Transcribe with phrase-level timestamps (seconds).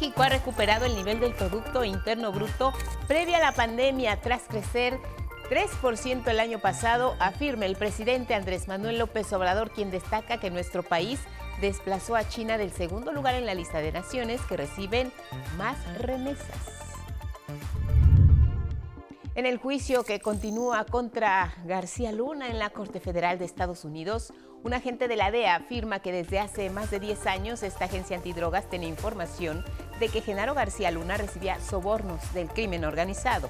[0.00, 2.72] México ha recuperado el nivel del Producto Interno Bruto
[3.08, 5.00] previo a la pandemia tras crecer
[5.50, 10.84] 3% el año pasado, afirma el presidente Andrés Manuel López Obrador, quien destaca que nuestro
[10.84, 11.18] país
[11.60, 15.12] desplazó a China del segundo lugar en la lista de naciones que reciben
[15.56, 16.78] más remesas.
[19.34, 24.32] En el juicio que continúa contra García Luna en la Corte Federal de Estados Unidos,
[24.64, 28.16] un agente de la DEA afirma que desde hace más de 10 años esta agencia
[28.16, 29.64] antidrogas tiene información
[30.00, 33.48] de que Genaro García Luna recibía sobornos del crimen organizado.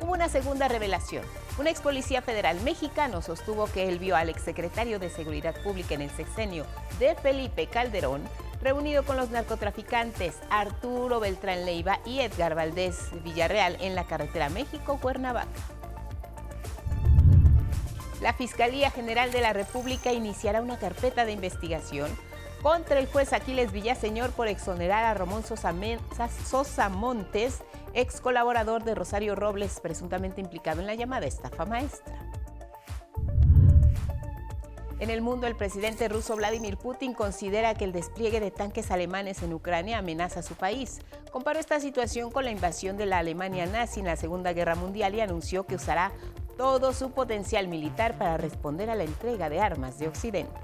[0.00, 1.24] Hubo una segunda revelación.
[1.58, 6.02] Un ex policía federal mexicano sostuvo que él vio al exsecretario de Seguridad Pública en
[6.02, 6.64] el sexenio
[6.98, 8.22] de Felipe Calderón
[8.62, 15.79] reunido con los narcotraficantes Arturo Beltrán Leiva y Edgar Valdés Villarreal en la carretera México-Cuernavaca.
[18.20, 22.10] La Fiscalía General de la República iniciará una carpeta de investigación
[22.62, 27.62] contra el juez Aquiles Villaseñor por exonerar a Ramón Sosa, Montes,
[27.94, 32.18] ex colaborador de Rosario Robles, presuntamente implicado en la llamada estafa maestra.
[34.98, 39.42] En el mundo, el presidente ruso Vladimir Putin considera que el despliegue de tanques alemanes
[39.42, 40.98] en Ucrania amenaza a su país.
[41.32, 45.14] Comparó esta situación con la invasión de la Alemania nazi en la Segunda Guerra Mundial
[45.14, 46.12] y anunció que usará
[46.60, 50.60] todo su potencial militar para responder a la entrega de armas de Occidente.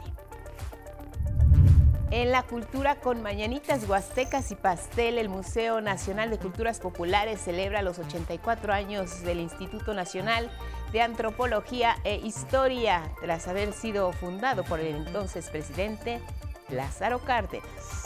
[2.11, 7.81] En la cultura con mañanitas huastecas y pastel, el Museo Nacional de Culturas Populares celebra
[7.81, 10.51] los 84 años del Instituto Nacional
[10.93, 16.21] de Antropología e Historia, tras haber sido fundado por el entonces presidente
[16.69, 18.06] Lázaro Cárdenas.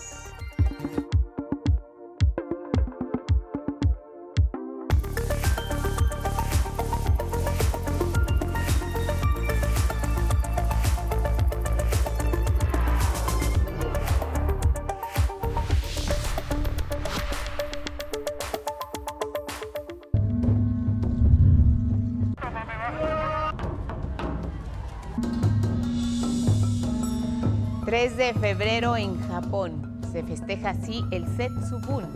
[27.91, 30.01] 3 de febrero en Japón.
[30.13, 32.07] Se festeja así el Setsubun,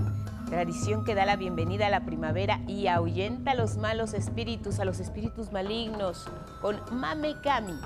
[0.48, 4.84] tradición que da la bienvenida a la primavera y ahuyenta a los malos espíritus, a
[4.84, 6.28] los espíritus malignos,
[6.62, 7.76] con Mamekami,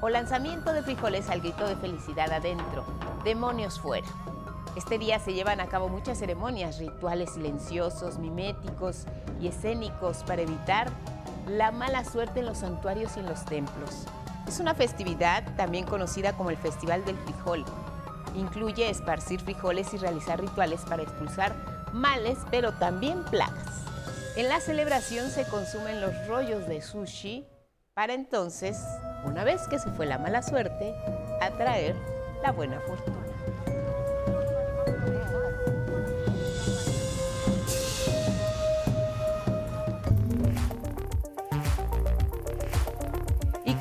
[0.00, 2.84] o lanzamiento de frijoles al grito de felicidad adentro,
[3.24, 4.06] demonios fuera.
[4.76, 9.06] Este día se llevan a cabo muchas ceremonias, rituales silenciosos, miméticos
[9.40, 10.88] y escénicos para evitar
[11.48, 14.06] la mala suerte en los santuarios y en los templos.
[14.46, 17.64] Es una festividad también conocida como el Festival del Frijol.
[18.36, 21.54] Incluye esparcir frijoles y realizar rituales para expulsar
[21.92, 23.84] males, pero también plagas.
[24.36, 27.46] En la celebración se consumen los rollos de sushi
[27.94, 28.76] para entonces,
[29.24, 30.94] una vez que se fue la mala suerte,
[31.40, 31.94] atraer
[32.42, 33.23] la buena fortuna.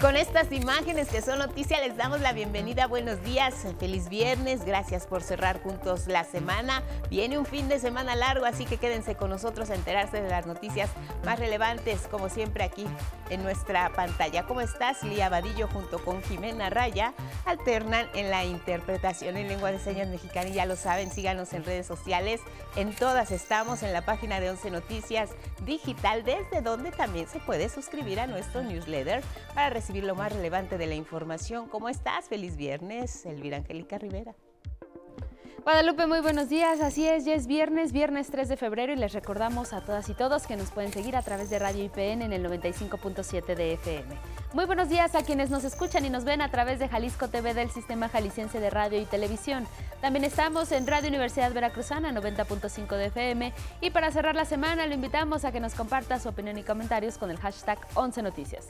[0.03, 2.88] Con estas imágenes que son noticia les damos la bienvenida.
[2.88, 4.66] Buenos días, feliz viernes.
[4.66, 6.84] Gracias por cerrar juntos la semana.
[7.09, 10.46] Viene un fin de semana largo, así que quédense con nosotros a enterarse de las
[10.46, 10.90] noticias
[11.24, 12.86] más relevantes, como siempre aquí
[13.30, 14.44] en nuestra pantalla.
[14.44, 15.03] ¿Cómo estás?
[15.03, 17.13] Lía Vadillo junto con Jimena Raya
[17.46, 20.50] alternan en la interpretación en lengua de señas mexicana.
[20.50, 22.42] Y ya lo saben, síganos en redes sociales.
[22.75, 25.30] En todas estamos en la página de 11 Noticias
[25.66, 29.24] Digital, desde donde también se puede suscribir a nuestro newsletter
[29.56, 31.68] para recibir lo más relevante de la información.
[31.68, 32.28] ¿Cómo estás?
[32.28, 34.34] Feliz viernes, Elvira Angélica Rivera.
[35.64, 36.81] Guadalupe, muy buenos días.
[36.81, 40.14] Así es, ya es viernes, viernes 3 de febrero y les recordamos a todas y
[40.14, 44.14] todos que nos pueden seguir a través de Radio IPN en el 95.7 de FM.
[44.52, 47.54] Muy buenos días a quienes nos escuchan y nos ven a través de Jalisco TV
[47.54, 49.66] del Sistema Jalisciense de Radio y Televisión.
[50.01, 54.94] También estamos en Radio Universidad Veracruzana 90.5 de FM y para cerrar la semana lo
[54.94, 58.68] invitamos a que nos comparta su opinión y comentarios con el hashtag 11 Noticias.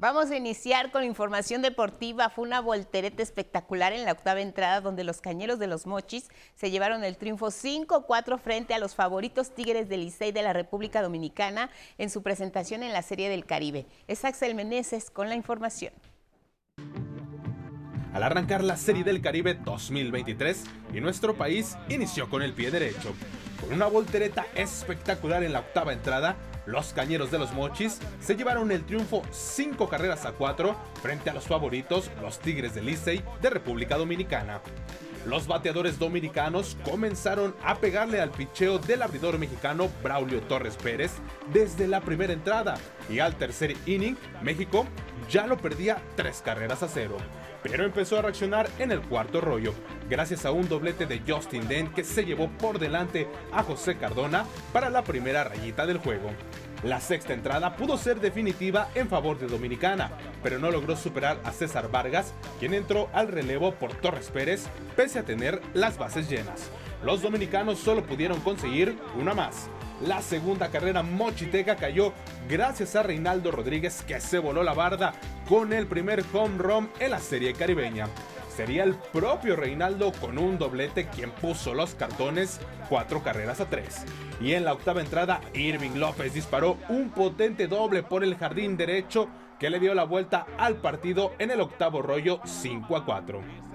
[0.00, 2.30] Vamos a iniciar con información deportiva.
[2.30, 6.70] Fue una voltereta espectacular en la octava entrada donde los cañeros de los Mochis se
[6.70, 11.68] llevaron el triunfo 5-4 frente a los favoritos Tigres del Licey de la República Dominicana
[11.98, 13.84] en su presentación en la Serie del Caribe.
[14.08, 15.92] Es Axel Meneses con la información.
[18.14, 20.64] Al arrancar la Serie del Caribe 2023
[20.94, 23.12] y nuestro país inició con el pie derecho.
[23.60, 28.70] Con una voltereta espectacular en la octava entrada, los Cañeros de los Mochis se llevaron
[28.70, 33.50] el triunfo 5 carreras a 4 frente a los favoritos, los Tigres de Licey de
[33.50, 34.60] República Dominicana.
[35.26, 41.12] Los bateadores dominicanos comenzaron a pegarle al picheo del abridor mexicano Braulio Torres Pérez
[41.52, 42.78] desde la primera entrada
[43.10, 44.86] y al tercer inning México
[45.28, 47.18] ya lo perdía 3 carreras a 0.
[47.62, 49.74] Pero empezó a reaccionar en el cuarto rollo,
[50.08, 54.46] gracias a un doblete de Justin Dent que se llevó por delante a José Cardona
[54.72, 56.30] para la primera rayita del juego.
[56.82, 60.10] La sexta entrada pudo ser definitiva en favor de Dominicana,
[60.42, 64.66] pero no logró superar a César Vargas, quien entró al relevo por Torres Pérez,
[64.96, 66.70] pese a tener las bases llenas.
[67.04, 69.70] Los dominicanos solo pudieron conseguir una más.
[70.02, 72.12] La segunda carrera mochiteca cayó
[72.48, 75.12] gracias a Reinaldo Rodríguez que se voló la barda
[75.48, 78.08] con el primer home run en la serie caribeña.
[78.54, 84.04] Sería el propio Reinaldo con un doblete quien puso los cartones cuatro carreras a tres.
[84.40, 89.28] Y en la octava entrada, Irving López disparó un potente doble por el jardín derecho
[89.58, 93.69] que le dio la vuelta al partido en el octavo rollo 5 a 4.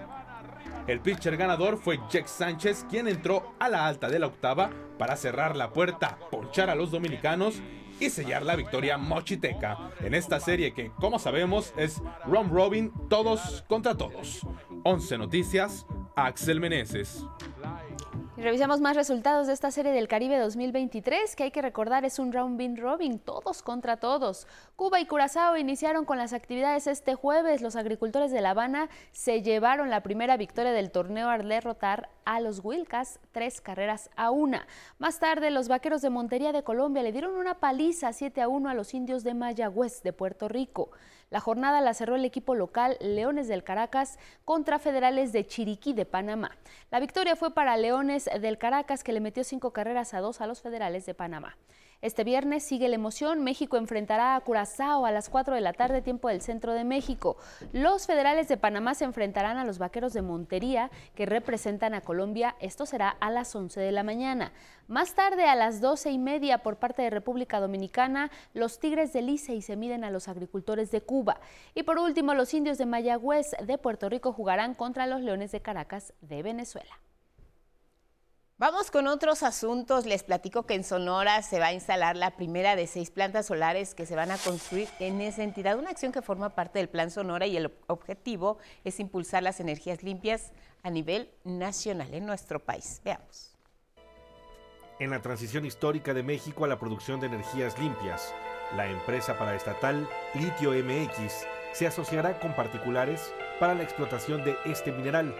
[0.87, 5.15] El pitcher ganador fue Jack Sánchez, quien entró a la alta de la octava para
[5.15, 7.55] cerrar la puerta, ponchar a los dominicanos
[7.99, 13.63] y sellar la victoria mochiteca en esta serie que, como sabemos, es Ron Robin todos
[13.67, 14.41] contra todos.
[14.83, 17.25] 11 Noticias, Axel Meneses.
[18.37, 22.33] Revisamos más resultados de esta serie del Caribe 2023, que hay que recordar es un
[22.33, 24.45] round bin robin, todos contra todos.
[24.75, 27.61] Cuba y Curazao iniciaron con las actividades este jueves.
[27.61, 32.41] Los agricultores de La Habana se llevaron la primera victoria del torneo al derrotar a
[32.41, 34.67] los Wilcas tres carreras a una.
[34.99, 38.67] Más tarde, los vaqueros de Montería de Colombia le dieron una paliza 7 a 1
[38.67, 40.89] a los indios de Mayagüez de Puerto Rico.
[41.35, 46.05] La jornada la cerró el equipo local Leones del Caracas contra Federales de Chiriquí de
[46.05, 46.51] Panamá.
[46.91, 50.47] La victoria fue para Leones del Caracas que le metió cinco carreras a dos a
[50.47, 51.57] los Federales de Panamá.
[52.01, 53.43] Este viernes sigue la emoción.
[53.43, 57.37] México enfrentará a Curazao a las 4 de la tarde, tiempo del centro de México.
[57.73, 62.55] Los federales de Panamá se enfrentarán a los vaqueros de Montería, que representan a Colombia.
[62.59, 64.51] Esto será a las 11 de la mañana.
[64.87, 69.23] Más tarde, a las 12 y media, por parte de República Dominicana, los Tigres de
[69.23, 71.39] Licey se miden a los agricultores de Cuba.
[71.73, 75.61] Y por último, los indios de Mayagüez de Puerto Rico jugarán contra los Leones de
[75.61, 76.99] Caracas de Venezuela.
[78.57, 80.05] Vamos con otros asuntos.
[80.05, 83.93] Les platico que en Sonora se va a instalar la primera de seis plantas solares
[83.93, 87.11] que se van a construir en esa entidad, una acción que forma parte del Plan
[87.11, 90.53] Sonora y el objetivo es impulsar las energías limpias
[90.83, 93.01] a nivel nacional en nuestro país.
[93.03, 93.57] Veamos.
[94.99, 98.33] En la transición histórica de México a la producción de energías limpias,
[98.77, 105.35] la empresa paraestatal Litio MX se asociará con particulares para la explotación de este mineral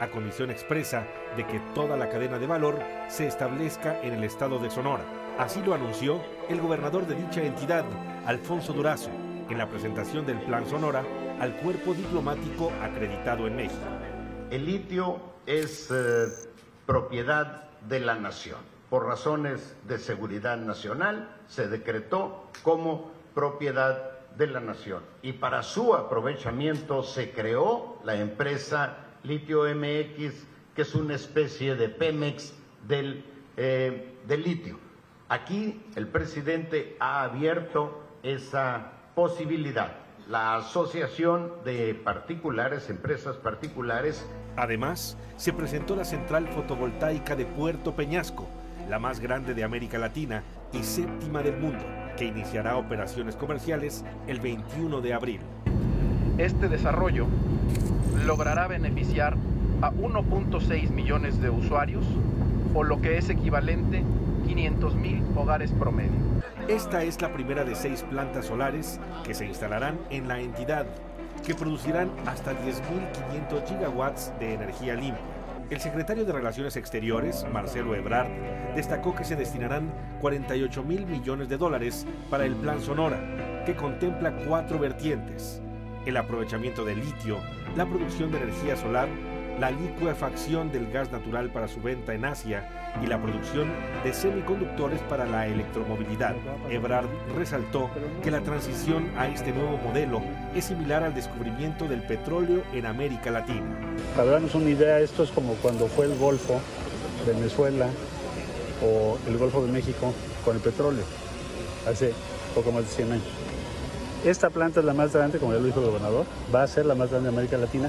[0.00, 1.06] a condición expresa
[1.36, 2.78] de que toda la cadena de valor
[3.08, 5.04] se establezca en el estado de Sonora.
[5.38, 7.84] Así lo anunció el gobernador de dicha entidad,
[8.26, 9.10] Alfonso Durazo,
[9.48, 11.04] en la presentación del Plan Sonora
[11.40, 13.86] al cuerpo diplomático acreditado en México.
[14.50, 16.26] El litio es eh,
[16.86, 18.58] propiedad de la nación.
[18.90, 25.02] Por razones de seguridad nacional se decretó como propiedad de la nación.
[25.22, 31.88] Y para su aprovechamiento se creó la empresa Litio MX, que es una especie de
[31.88, 32.54] Pemex
[32.86, 33.24] del,
[33.56, 34.78] eh, del litio.
[35.28, 39.92] Aquí el presidente ha abierto esa posibilidad.
[40.28, 44.26] La asociación de particulares, empresas particulares.
[44.56, 48.48] Además, se presentó la central fotovoltaica de Puerto Peñasco,
[48.88, 51.84] la más grande de América Latina y séptima del mundo,
[52.16, 55.40] que iniciará operaciones comerciales el 21 de abril.
[56.38, 57.26] Este desarrollo
[58.26, 59.36] logrará beneficiar
[59.80, 62.04] a 1.6 millones de usuarios
[62.74, 64.02] o lo que es equivalente
[64.46, 66.18] 500 mil hogares promedio.
[66.68, 70.86] Esta es la primera de seis plantas solares que se instalarán en la entidad,
[71.46, 75.22] que producirán hasta 10.500 gigawatts de energía limpia.
[75.70, 78.30] El secretario de Relaciones Exteriores, Marcelo Ebrard,
[78.74, 84.32] destacó que se destinarán 48 mil millones de dólares para el Plan Sonora, que contempla
[84.46, 85.60] cuatro vertientes.
[86.06, 87.38] El aprovechamiento del litio,
[87.76, 89.08] la producción de energía solar,
[89.58, 92.68] la licuefacción del gas natural para su venta en Asia
[93.02, 93.68] y la producción
[94.04, 96.36] de semiconductores para la electromovilidad.
[96.70, 97.90] Ebrard resaltó
[98.22, 100.22] que la transición a este nuevo modelo
[100.54, 103.66] es similar al descubrimiento del petróleo en América Latina.
[104.16, 106.60] Para darnos una idea, esto es como cuando fue el Golfo,
[107.26, 107.88] Venezuela
[108.82, 111.04] o el Golfo de México con el petróleo,
[111.88, 112.12] hace
[112.54, 113.37] poco más de 100 años.
[114.24, 116.86] Esta planta es la más grande, como ya lo dijo el gobernador, va a ser
[116.86, 117.88] la más grande de América Latina.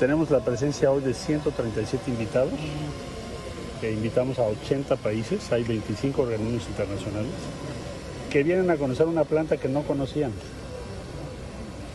[0.00, 2.54] Tenemos la presencia hoy de 137 invitados,
[3.80, 7.32] que invitamos a 80 países, hay 25 organismos internacionales,
[8.30, 10.32] que vienen a conocer una planta que no conocían.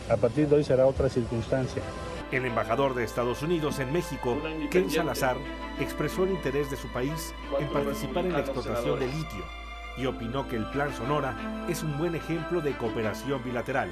[0.08, 1.82] A partir de hoy será otra circunstancia.
[2.30, 4.38] El embajador de Estados Unidos en México,
[4.70, 5.36] Ken Salazar,
[5.80, 9.61] expresó el interés de su país en participar en la explotación de litio
[9.96, 11.34] y opinó que el Plan Sonora
[11.68, 13.90] es un buen ejemplo de cooperación bilateral.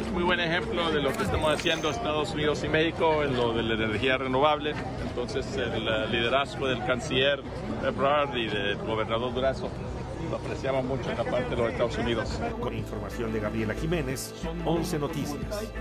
[0.00, 3.52] Es muy buen ejemplo de lo que estamos haciendo Estados Unidos y México en lo
[3.52, 4.74] de la energía renovable.
[5.02, 7.42] Entonces el liderazgo del canciller
[7.84, 9.70] Ebrard y del gobernador Durazo
[10.30, 12.40] lo apreciamos mucho en la parte de los Estados Unidos.
[12.60, 15.72] Con información de Gabriela Jiménez, 11 Noticias.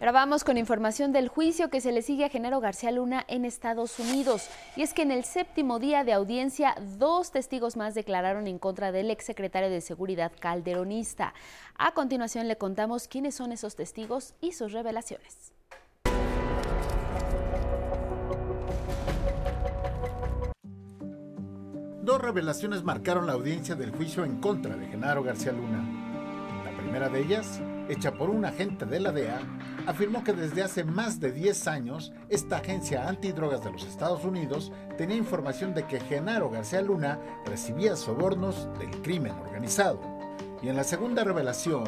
[0.00, 3.44] Ahora vamos con información del juicio que se le sigue a Genaro García Luna en
[3.44, 4.48] Estados Unidos.
[4.76, 8.92] Y es que en el séptimo día de audiencia, dos testigos más declararon en contra
[8.92, 11.34] del exsecretario de Seguridad calderonista.
[11.76, 15.52] A continuación le contamos quiénes son esos testigos y sus revelaciones.
[22.02, 25.84] Dos revelaciones marcaron la audiencia del juicio en contra de Genaro García Luna.
[26.64, 29.40] La primera de ellas, hecha por un agente de la DEA,
[29.86, 34.72] afirmó que desde hace más de 10 años esta agencia antidrogas de los Estados Unidos
[34.96, 40.00] tenía información de que Genaro García Luna recibía sobornos del crimen organizado.
[40.62, 41.84] Y en la segunda revelación,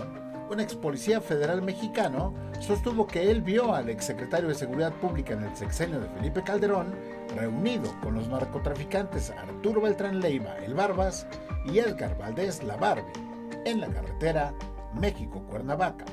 [0.50, 5.44] un ex policía federal mexicano sostuvo que él vio al exsecretario de Seguridad Pública en
[5.44, 6.94] el sexenio de Felipe Calderón
[7.36, 11.26] reunido con los narcotraficantes Arturo Beltrán Leiva, el Barbas,
[11.64, 13.12] y Edgar Valdés, la Barbie,
[13.64, 14.54] en la carretera
[14.94, 16.04] México-Cuernavaca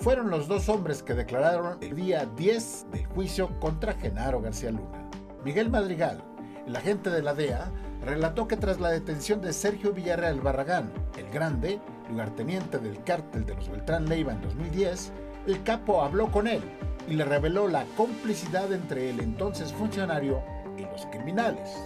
[0.00, 5.10] fueron los dos hombres que declararon el día 10 del juicio contra Genaro García Luna.
[5.44, 6.22] Miguel Madrigal,
[6.66, 7.70] el agente de la DEA,
[8.02, 13.54] relató que tras la detención de Sergio Villarreal Barragán, el Grande, lugarteniente del cártel de
[13.54, 15.12] los Beltrán Leiva en 2010,
[15.46, 16.62] el capo habló con él
[17.06, 20.42] y le reveló la complicidad entre el entonces funcionario
[20.78, 21.76] y los criminales.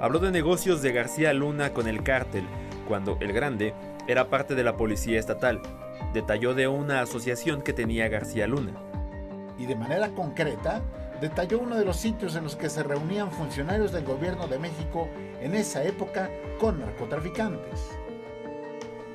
[0.00, 2.46] Habló de negocios de García Luna con el cártel,
[2.86, 3.74] cuando el Grande
[4.06, 5.62] era parte de la policía estatal
[6.14, 8.72] detalló de una asociación que tenía García Luna.
[9.58, 10.80] Y de manera concreta,
[11.20, 15.08] detalló uno de los sitios en los que se reunían funcionarios del gobierno de México
[15.40, 16.30] en esa época
[16.60, 17.90] con narcotraficantes.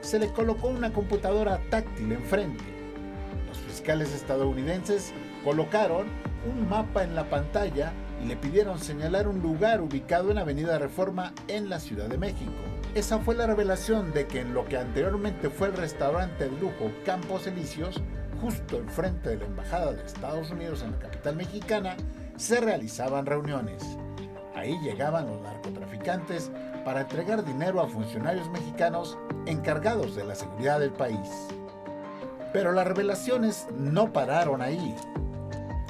[0.02, 2.64] Se le colocó una computadora táctil enfrente.
[3.48, 6.08] Los fiscales estadounidenses colocaron
[6.50, 11.34] un mapa en la pantalla y le pidieron señalar un lugar ubicado en Avenida Reforma
[11.48, 12.52] en la Ciudad de México.
[12.96, 16.92] Esa fue la revelación de que en lo que anteriormente fue el restaurante de lujo
[17.06, 18.02] Campos Elíseos,
[18.42, 21.96] justo enfrente de la Embajada de Estados Unidos en la capital mexicana,
[22.36, 23.84] se realizaban reuniones.
[24.56, 26.52] Ahí llegaban los narcotraficantes
[26.84, 31.30] para entregar dinero a funcionarios mexicanos encargados de la seguridad del país.
[32.52, 34.96] Pero las revelaciones no pararon ahí.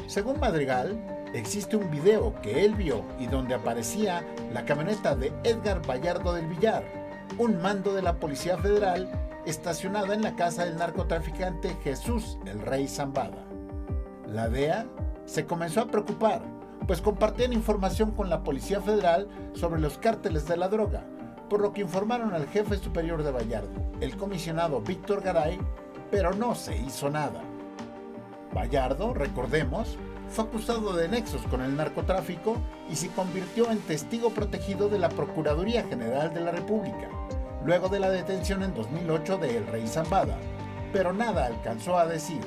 [0.07, 5.81] Según Madrigal, existe un video que él vio y donde aparecía la camioneta de Edgar
[5.87, 6.83] Vallardo del Villar,
[7.37, 9.09] un mando de la Policía Federal
[9.45, 13.45] estacionada en la casa del narcotraficante Jesús el Rey Zambada.
[14.27, 14.85] La DEA
[15.25, 16.41] se comenzó a preocupar,
[16.87, 21.03] pues compartían información con la Policía Federal sobre los cárteles de la droga,
[21.49, 25.59] por lo que informaron al jefe superior de Vallardo, el comisionado Víctor Garay,
[26.11, 27.41] pero no se hizo nada.
[28.53, 29.97] Vallardo, recordemos,
[30.29, 32.57] fue acusado de nexos con el narcotráfico
[32.89, 37.09] y se convirtió en testigo protegido de la Procuraduría General de la República,
[37.65, 40.37] luego de la detención en 2008 de El Rey Zambada,
[40.93, 42.41] pero nada alcanzó a decir.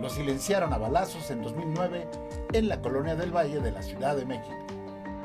[0.00, 2.08] Lo silenciaron a balazos en 2009
[2.52, 4.56] en la colonia del Valle de la Ciudad de México.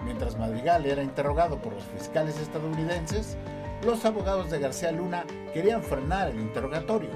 [0.03, 3.37] Mientras Madrigal era interrogado por los fiscales estadounidenses,
[3.85, 7.09] los abogados de García Luna querían frenar el interrogatorio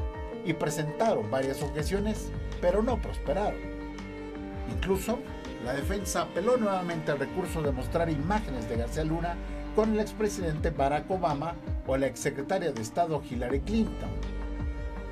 [0.45, 2.31] y presentaron varias objeciones,
[2.62, 3.69] pero no prosperaron.
[4.72, 5.20] Incluso,
[5.66, 9.36] la defensa apeló nuevamente al recurso de mostrar imágenes de García Luna
[9.76, 11.54] con el expresidente Barack Obama
[11.88, 14.10] o la exsecretaria de Estado Hillary Clinton.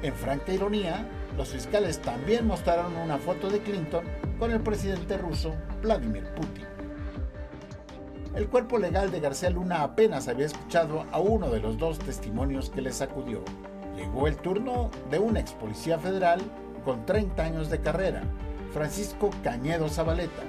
[0.01, 4.05] En franca ironía, los fiscales también mostraron una foto de Clinton
[4.39, 6.65] con el presidente ruso Vladimir Putin.
[8.35, 12.69] El cuerpo legal de García Luna apenas había escuchado a uno de los dos testimonios
[12.69, 13.41] que le sacudió.
[13.95, 16.39] Llegó el turno de un ex policía federal
[16.85, 18.21] con 30 años de carrera,
[18.77, 20.43] Francisco Cañedo Zabaleta,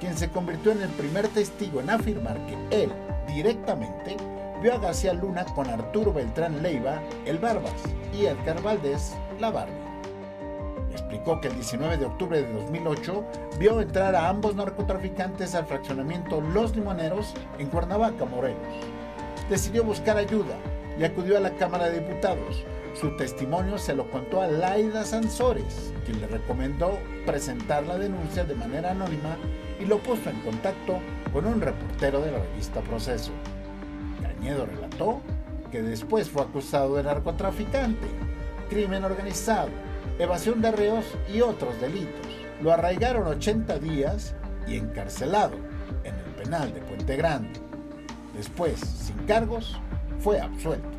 [0.00, 2.90] quien se convirtió en el primer testigo en afirmar que él,
[3.28, 4.16] directamente,
[4.60, 7.80] vio a García Luna con Arturo Beltrán Leiva, el Barbas,
[8.12, 9.76] y Edgar Valdés, la Barbie.
[10.90, 13.24] Explicó que el 19 de octubre de 2008
[13.60, 18.58] vio entrar a ambos narcotraficantes al fraccionamiento Los Limoneros en Cuernavaca, Morelos.
[19.48, 20.56] Decidió buscar ayuda
[20.98, 22.64] y acudió a la Cámara de Diputados,
[23.00, 28.56] su testimonio se lo contó a Laida Sansores, quien le recomendó presentar la denuncia de
[28.56, 29.36] manera anónima
[29.78, 30.98] y lo puso en contacto
[31.32, 33.30] con un reportero de la revista Proceso.
[34.20, 35.20] Cañedo relató
[35.70, 38.08] que después fue acusado de narcotraficante,
[38.68, 39.68] crimen organizado,
[40.18, 42.26] evasión de reos y otros delitos.
[42.60, 44.34] Lo arraigaron 80 días
[44.66, 45.54] y encarcelado
[46.02, 47.60] en el penal de Puente Grande.
[48.36, 49.78] Después, sin cargos,
[50.18, 50.97] fue absuelto.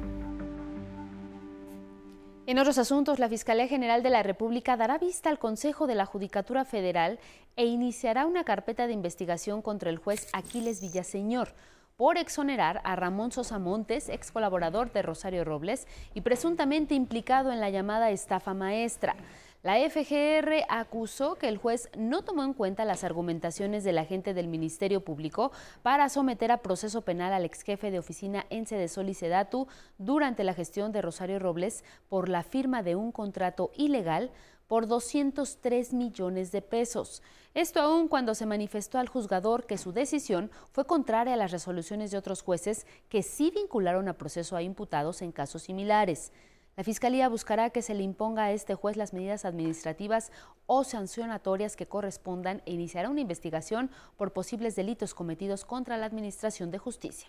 [2.50, 6.08] En otros asuntos, la Fiscalía General de la República dará vista al Consejo de la
[6.08, 7.20] Judicatura Federal
[7.56, 11.54] e iniciará una carpeta de investigación contra el juez Aquiles Villaseñor
[11.96, 17.60] por exonerar a Ramón Sosa Montes, ex colaborador de Rosario Robles y presuntamente implicado en
[17.60, 19.16] la llamada estafa maestra.
[19.62, 24.48] La FGR acusó que el juez no tomó en cuenta las argumentaciones del agente del
[24.48, 25.52] Ministerio Público
[25.84, 29.68] para someter a proceso penal al ex jefe de oficina Ence de Sol y Sedatu
[29.98, 34.32] durante la gestión de Rosario Robles por la firma de un contrato ilegal
[34.68, 37.22] por 203 millones de pesos.
[37.54, 42.12] Esto aún cuando se manifestó al juzgador que su decisión fue contraria a las resoluciones
[42.12, 46.32] de otros jueces que sí vincularon a proceso a imputados en casos similares.
[46.80, 50.32] La Fiscalía buscará que se le imponga a este juez las medidas administrativas
[50.66, 56.72] o sancionatorias que correspondan e iniciará una investigación por posibles delitos cometidos contra la Administración
[56.72, 57.28] de Justicia.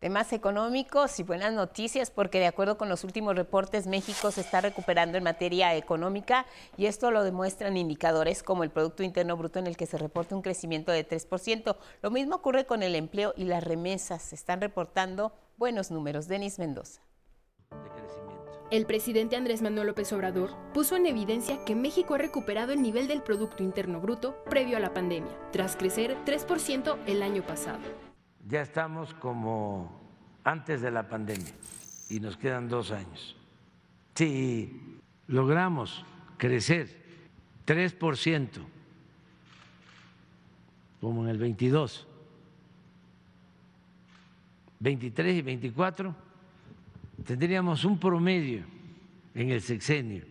[0.00, 4.60] Temas económicos y buenas noticias porque de acuerdo con los últimos reportes México se está
[4.60, 6.46] recuperando en materia económica
[6.76, 10.34] y esto lo demuestran indicadores como el Producto Interno Bruto en el que se reporta
[10.34, 11.76] un crecimiento de 3%.
[12.02, 14.22] Lo mismo ocurre con el empleo y las remesas.
[14.22, 16.26] Se están reportando buenos números.
[16.26, 17.00] Denis Mendoza.
[18.70, 23.06] El presidente Andrés Manuel López Obrador puso en evidencia que México ha recuperado el nivel
[23.06, 27.78] del Producto Interno Bruto previo a la pandemia, tras crecer 3% el año pasado.
[28.48, 30.00] Ya estamos como
[30.42, 31.52] antes de la pandemia
[32.08, 33.36] y nos quedan dos años.
[34.14, 36.04] Si logramos
[36.36, 36.88] crecer
[37.66, 38.48] 3%,
[41.00, 42.06] como en el 22,
[44.80, 46.23] 23 y 24,
[47.22, 48.64] tendríamos un promedio
[49.34, 50.24] en el sexenio,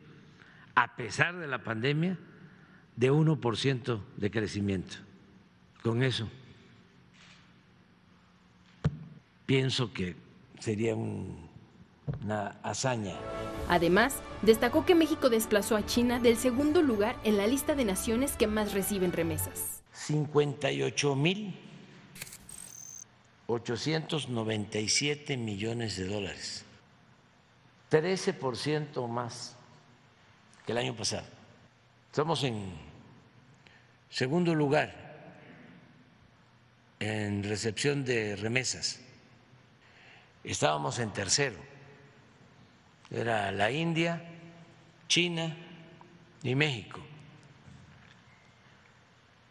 [0.76, 2.18] a pesar de la pandemia,
[2.96, 4.98] de 1% de crecimiento.
[5.82, 6.30] Con eso
[9.46, 10.16] pienso que
[10.60, 13.16] sería una hazaña.
[13.70, 18.34] Además, destacó que México desplazó a China del segundo lugar en la lista de naciones
[18.34, 19.84] que más reciben remesas.
[19.94, 21.56] 58 mil
[23.48, 26.66] 897 millones de dólares
[27.94, 29.56] 13% más
[30.66, 31.28] que el año pasado.
[32.08, 32.74] Estamos en
[34.10, 34.96] segundo lugar
[37.00, 39.00] en recepción de remesas.
[40.44, 41.58] Estábamos en tercero.
[43.12, 44.24] Era la India,
[45.08, 45.56] China
[46.42, 47.00] y México.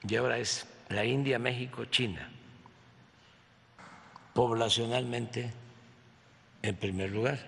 [0.03, 2.29] Y ahora es la India, México, China.
[4.35, 5.53] Poblacionalmente
[6.61, 7.39] en primer lugar.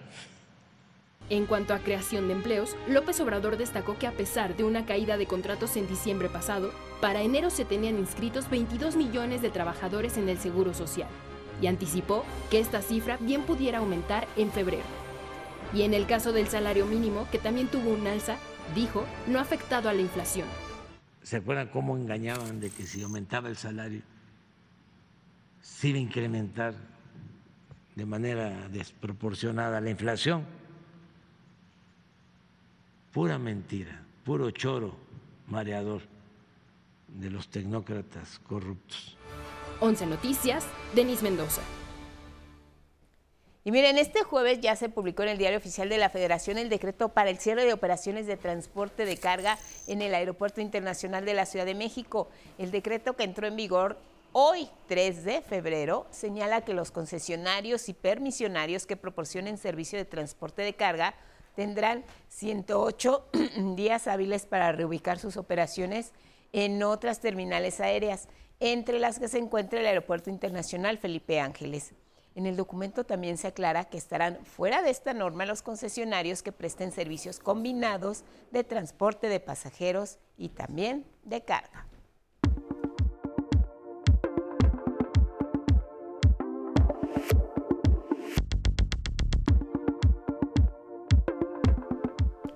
[1.31, 5.17] En cuanto a creación de empleos, López Obrador destacó que a pesar de una caída
[5.17, 10.29] de contratos en diciembre pasado, para enero se tenían inscritos 22 millones de trabajadores en
[10.29, 11.09] el Seguro Social
[11.63, 14.85] y anticipó que esta cifra bien pudiera aumentar en febrero.
[15.73, 18.37] Y en el caso del salario mínimo, que también tuvo un alza,
[18.75, 20.47] dijo, no ha afectado a la inflación.
[21.23, 24.03] ¿Se acuerdan cómo engañaban de que si aumentaba el salario,
[25.63, 26.75] se iba a incrementar
[27.97, 30.45] de manera desproporcionada la inflación?
[33.15, 34.97] Pura mentira, puro choro
[35.47, 36.03] mareador
[37.07, 39.17] de los tecnócratas corruptos.
[39.79, 41.63] 11 Noticias, Denis Mendoza.
[43.63, 46.69] Y miren, este jueves ya se publicó en el Diario Oficial de la Federación el
[46.69, 51.35] decreto para el cierre de operaciones de transporte de carga en el Aeropuerto Internacional de
[51.35, 52.29] la Ciudad de México.
[52.59, 53.97] El decreto que entró en vigor
[54.33, 60.63] hoy, 3 de febrero, señala que los concesionarios y permisionarios que proporcionen servicio de transporte
[60.63, 61.15] de carga
[61.55, 63.29] tendrán 108
[63.77, 66.13] días hábiles para reubicar sus operaciones
[66.53, 68.29] en otras terminales aéreas,
[68.61, 71.95] entre las que se encuentra el Aeropuerto Internacional Felipe Ángeles.
[72.37, 76.53] En el documento también se aclara que estarán fuera de esta norma los concesionarios que
[76.53, 81.87] presten servicios combinados de transporte de pasajeros y también de carga.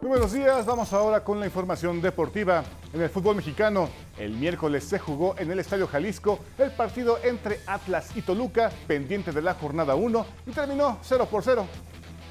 [0.09, 2.65] Buenos días, vamos ahora con la información deportiva.
[2.95, 7.61] En el fútbol mexicano, el miércoles se jugó en el Estadio Jalisco el partido entre
[7.67, 11.67] Atlas y Toluca, pendiente de la jornada 1, y terminó 0 por 0.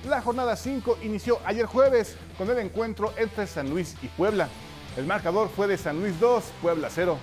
[0.09, 4.49] La jornada 5 inició ayer jueves con el encuentro entre San Luis y Puebla.
[4.97, 7.15] El marcador fue de San Luis 2, Puebla 0.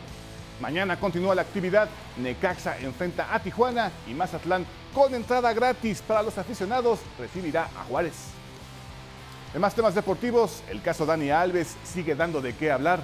[0.60, 4.64] Mañana continúa la actividad, Necaxa enfrenta a Tijuana y Mazatlán
[4.94, 8.43] con entrada gratis para los aficionados recibirá a Juárez.
[9.54, 13.00] En más temas deportivos, el caso Dani Alves sigue dando de qué hablar.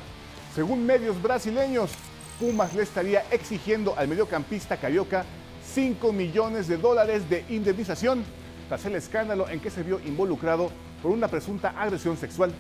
[0.52, 1.92] Según medios brasileños,
[2.40, 5.24] Pumas le estaría exigiendo al mediocampista carioca
[5.72, 8.24] 5 millones de dólares de indemnización
[8.68, 12.52] tras el escándalo en que se vio involucrado por una presunta agresión sexual.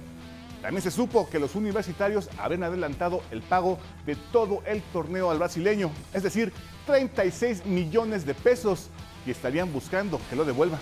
[0.62, 5.38] También se supo que los universitarios habían adelantado el pago de todo el torneo al
[5.38, 6.52] brasileño, es decir,
[6.86, 8.88] 36 millones de pesos,
[9.26, 10.78] y estarían buscando que lo devuelva.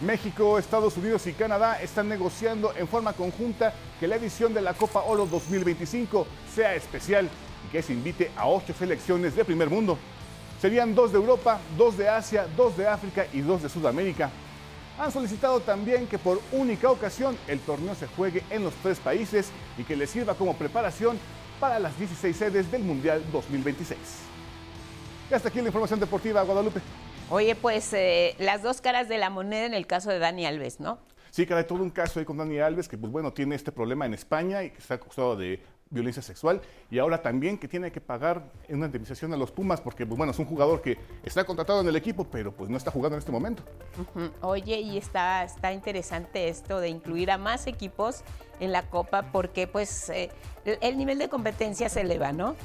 [0.00, 4.74] México, Estados Unidos y Canadá están negociando en forma conjunta que la edición de la
[4.74, 7.28] Copa Oro 2025 sea especial
[7.66, 9.98] y que se invite a ocho selecciones de primer mundo.
[10.62, 14.30] Serían dos de Europa, dos de Asia, dos de África y dos de Sudamérica.
[15.00, 19.50] Han solicitado también que por única ocasión el torneo se juegue en los tres países
[19.76, 21.18] y que le sirva como preparación
[21.58, 23.98] para las 16 sedes del Mundial 2026.
[25.30, 26.80] Y hasta aquí la información deportiva, Guadalupe.
[27.30, 30.80] Oye, pues eh, las dos caras de la moneda en el caso de Dani Alves,
[30.80, 30.98] ¿no?
[31.30, 34.06] Sí, hay todo un caso ahí con Dani Alves que, pues bueno, tiene este problema
[34.06, 35.60] en España y que está acusado de
[35.90, 36.60] violencia sexual
[36.90, 40.32] y ahora también que tiene que pagar una indemnización a los Pumas porque, pues bueno,
[40.32, 43.18] es un jugador que está contratado en el equipo, pero pues no está jugando en
[43.18, 43.62] este momento.
[44.40, 48.24] Oye, y está, está interesante esto de incluir a más equipos
[48.60, 50.30] en la Copa porque pues eh,
[50.64, 52.56] el nivel de competencia se eleva, ¿no?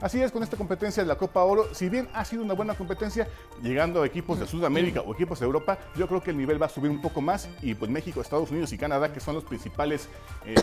[0.00, 2.74] Así es, con esta competencia de la Copa Oro, si bien ha sido una buena
[2.74, 3.28] competencia,
[3.62, 6.66] llegando a equipos de Sudamérica o equipos de Europa, yo creo que el nivel va
[6.66, 9.44] a subir un poco más y pues México, Estados Unidos y Canadá, que son los
[9.44, 10.08] principales
[10.46, 10.54] eh,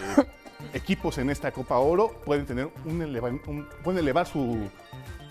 [0.74, 4.70] equipos en esta Copa Oro, pueden tener un, pueden elevar su,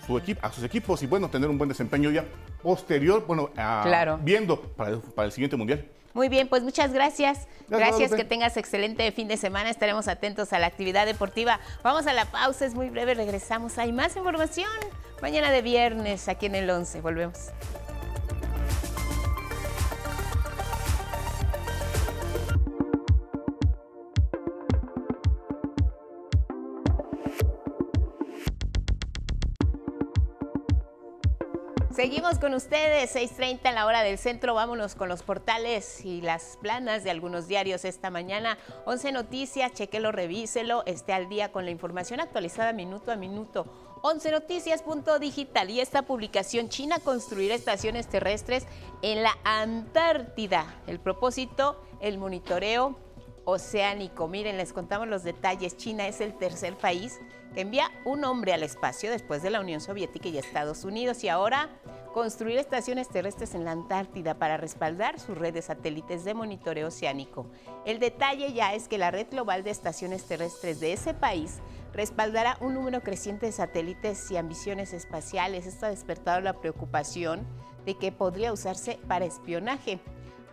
[0.05, 2.25] su equipo, a sus equipos y bueno, tener un buen desempeño ya
[2.61, 3.49] posterior, bueno,
[4.21, 5.87] viendo para para el siguiente mundial.
[6.13, 7.47] Muy bien, pues muchas gracias.
[7.69, 9.69] Gracias, que tengas excelente fin de semana.
[9.69, 11.59] Estaremos atentos a la actividad deportiva.
[11.83, 13.77] Vamos a la pausa, es muy breve, regresamos.
[13.77, 14.69] Hay más información
[15.21, 17.01] mañana de viernes aquí en el 11.
[17.01, 17.51] Volvemos.
[32.01, 34.55] Seguimos con ustedes, 6.30 en la hora del centro.
[34.55, 38.57] Vámonos con los portales y las planas de algunos diarios esta mañana.
[38.85, 43.67] 11 Noticias, chequelo, revíselo, esté al día con la información actualizada minuto a minuto.
[44.01, 48.65] 11 Noticias.digital y esta publicación, China construirá estaciones terrestres
[49.03, 50.81] en la Antártida.
[50.87, 52.97] El propósito, el monitoreo
[53.51, 54.27] oceánico.
[54.27, 55.77] Miren, les contamos los detalles.
[55.77, 57.19] China es el tercer país
[57.53, 61.29] que envía un hombre al espacio después de la Unión Soviética y Estados Unidos y
[61.29, 61.69] ahora
[62.13, 67.47] construir estaciones terrestres en la Antártida para respaldar su red de satélites de monitoreo oceánico.
[67.85, 71.59] El detalle ya es que la red global de estaciones terrestres de ese país
[71.93, 75.65] respaldará un número creciente de satélites y ambiciones espaciales.
[75.65, 77.45] Esto ha despertado la preocupación
[77.85, 79.99] de que podría usarse para espionaje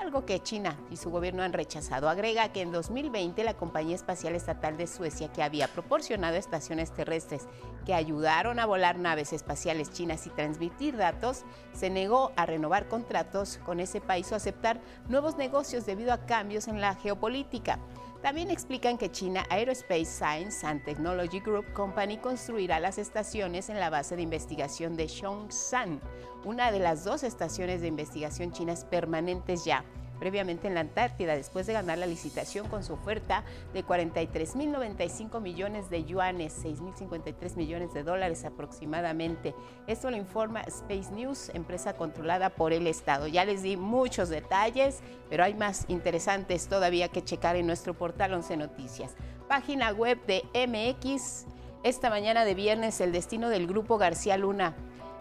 [0.01, 2.09] algo que China y su gobierno han rechazado.
[2.09, 7.47] Agrega que en 2020 la compañía espacial estatal de Suecia, que había proporcionado estaciones terrestres
[7.85, 13.59] que ayudaron a volar naves espaciales chinas y transmitir datos, se negó a renovar contratos
[13.65, 17.79] con ese país o aceptar nuevos negocios debido a cambios en la geopolítica.
[18.23, 23.91] También explican que China Aerospace Science and Technology Group Company construirá las estaciones en la
[23.91, 26.01] base de investigación de Zhongshan,
[26.45, 29.85] una de las dos estaciones de investigación chinas permanentes ya
[30.19, 35.91] previamente en la Antártida, después de ganar la licitación con su oferta de 43.095 millones
[35.91, 39.55] de yuanes, 6.053 millones de dólares aproximadamente.
[39.87, 43.27] Esto lo informa Space News, empresa controlada por el Estado.
[43.27, 48.35] Ya les di muchos detalles, pero hay más interesantes todavía que checar en nuestro portal
[48.35, 49.15] 11 Noticias.
[49.49, 51.47] Página web de MX.
[51.85, 54.75] Esta mañana de viernes, el destino del grupo García Luna.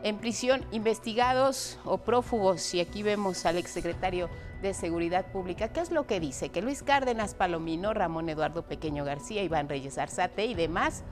[0.03, 4.29] En prisión, investigados o prófugos, y aquí vemos al exsecretario
[4.61, 5.69] de Seguridad Pública.
[5.69, 6.49] ¿Qué es lo que dice?
[6.49, 11.03] Que Luis Cárdenas Palomino, Ramón Eduardo Pequeño García, Iván Reyes Arzate y demás,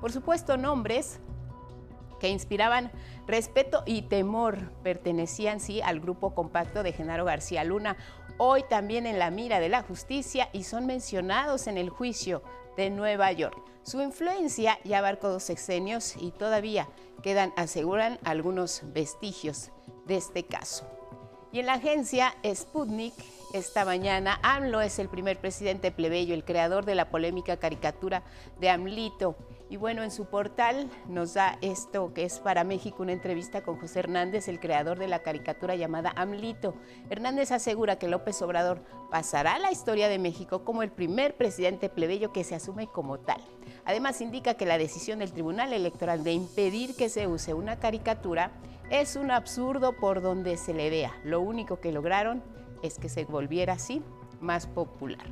[0.00, 1.20] por supuesto nombres
[2.20, 2.90] que inspiraban
[3.26, 7.96] respeto y temor, pertenecían sí al grupo compacto de Genaro García Luna,
[8.38, 12.42] hoy también en la mira de la justicia y son mencionados en el juicio
[12.76, 13.56] de Nueva York.
[13.82, 16.88] Su influencia ya abarcó dos sexenios y todavía
[17.22, 19.70] quedan, aseguran, algunos vestigios
[20.06, 20.86] de este caso.
[21.54, 23.14] Y en la agencia Sputnik,
[23.52, 28.24] esta mañana, AMLO es el primer presidente plebeyo, el creador de la polémica caricatura
[28.58, 29.36] de AMLito.
[29.70, 33.78] Y bueno, en su portal nos da esto que es para México una entrevista con
[33.78, 36.74] José Hernández, el creador de la caricatura llamada AMLito.
[37.08, 41.88] Hernández asegura que López Obrador pasará a la historia de México como el primer presidente
[41.88, 43.40] plebeyo que se asume como tal.
[43.86, 48.50] Además indica que la decisión del Tribunal Electoral de impedir que se use una caricatura
[48.90, 51.12] es un absurdo por donde se le vea.
[51.24, 52.42] Lo único que lograron
[52.82, 54.02] es que se volviera así
[54.40, 55.26] más popular.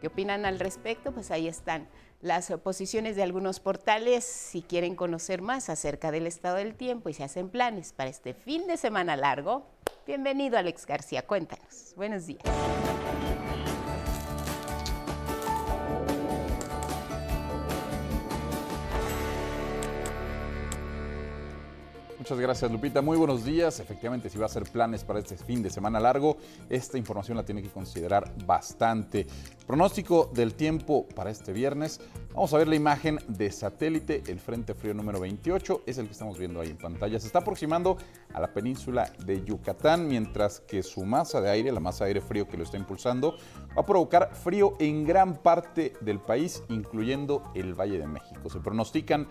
[0.00, 1.12] ¿Qué opinan al respecto?
[1.12, 1.88] Pues ahí están
[2.20, 7.14] las posiciones de algunos portales si quieren conocer más acerca del estado del tiempo y
[7.14, 9.66] se hacen planes para este fin de semana largo.
[10.06, 11.94] Bienvenido Alex García, cuéntanos.
[11.96, 12.42] Buenos días.
[22.30, 23.02] Muchas gracias, Lupita.
[23.02, 23.80] Muy buenos días.
[23.80, 26.36] Efectivamente, si va a hacer planes para este fin de semana largo,
[26.68, 29.26] esta información la tiene que considerar bastante.
[29.66, 32.00] Pronóstico del tiempo para este viernes.
[32.32, 34.22] Vamos a ver la imagen de satélite.
[34.28, 37.18] El Frente Frío número 28 es el que estamos viendo ahí en pantalla.
[37.18, 37.96] Se está aproximando
[38.32, 42.20] a la península de Yucatán, mientras que su masa de aire, la masa de aire
[42.20, 43.38] frío que lo está impulsando,
[43.76, 48.48] va a provocar frío en gran parte del país, incluyendo el Valle de México.
[48.48, 49.26] Se pronostican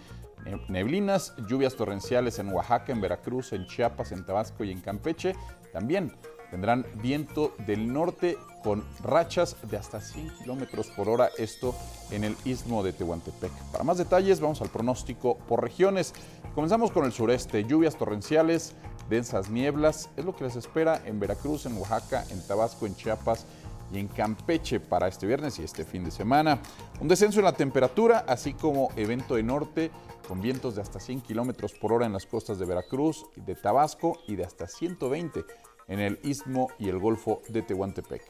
[0.67, 5.35] neblinas, lluvias torrenciales en Oaxaca, en Veracruz, en Chiapas, en Tabasco y en Campeche.
[5.71, 6.13] También
[6.49, 11.75] tendrán viento del norte con rachas de hasta 100 kilómetros por hora, esto
[12.11, 13.51] en el istmo de Tehuantepec.
[13.71, 16.13] Para más detalles, vamos al pronóstico por regiones.
[16.55, 18.73] Comenzamos con el sureste, lluvias torrenciales,
[19.09, 23.45] densas nieblas, es lo que les espera en Veracruz, en Oaxaca, en Tabasco, en Chiapas
[23.91, 26.59] y en Campeche para este viernes y este fin de semana.
[26.99, 29.91] Un descenso en la temperatura, así como evento de norte
[30.29, 34.19] con vientos de hasta 100 kilómetros por hora en las costas de Veracruz, de Tabasco
[34.27, 35.43] y de hasta 120
[35.87, 38.21] en el istmo y el golfo de Tehuantepec.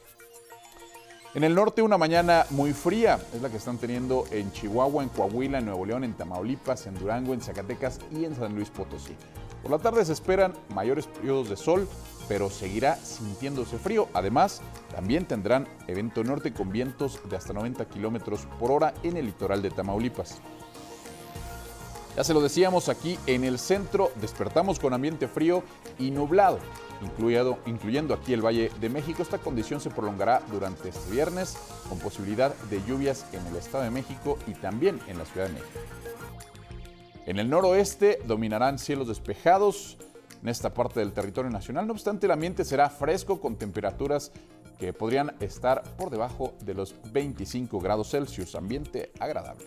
[1.34, 5.10] En el norte una mañana muy fría, es la que están teniendo en Chihuahua, en
[5.10, 9.14] Coahuila, en Nuevo León, en Tamaulipas, en Durango, en Zacatecas y en San Luis Potosí.
[9.60, 11.86] Por la tarde se esperan mayores periodos de sol,
[12.28, 14.08] pero seguirá sintiéndose frío.
[14.14, 19.26] Además, también tendrán evento norte con vientos de hasta 90 kilómetros por hora en el
[19.26, 20.40] litoral de Tamaulipas.
[22.16, 25.62] Ya se lo decíamos aquí en el centro, despertamos con ambiente frío
[25.98, 26.58] y nublado,
[27.02, 29.22] incluyendo, incluyendo aquí el Valle de México.
[29.22, 31.56] Esta condición se prolongará durante este viernes
[31.88, 35.54] con posibilidad de lluvias en el Estado de México y también en la Ciudad de
[35.54, 35.80] México.
[37.26, 39.96] En el noroeste dominarán cielos despejados
[40.42, 41.86] en esta parte del territorio nacional.
[41.86, 44.32] No obstante, el ambiente será fresco con temperaturas
[44.80, 49.66] que podrían estar por debajo de los 25 grados Celsius, ambiente agradable.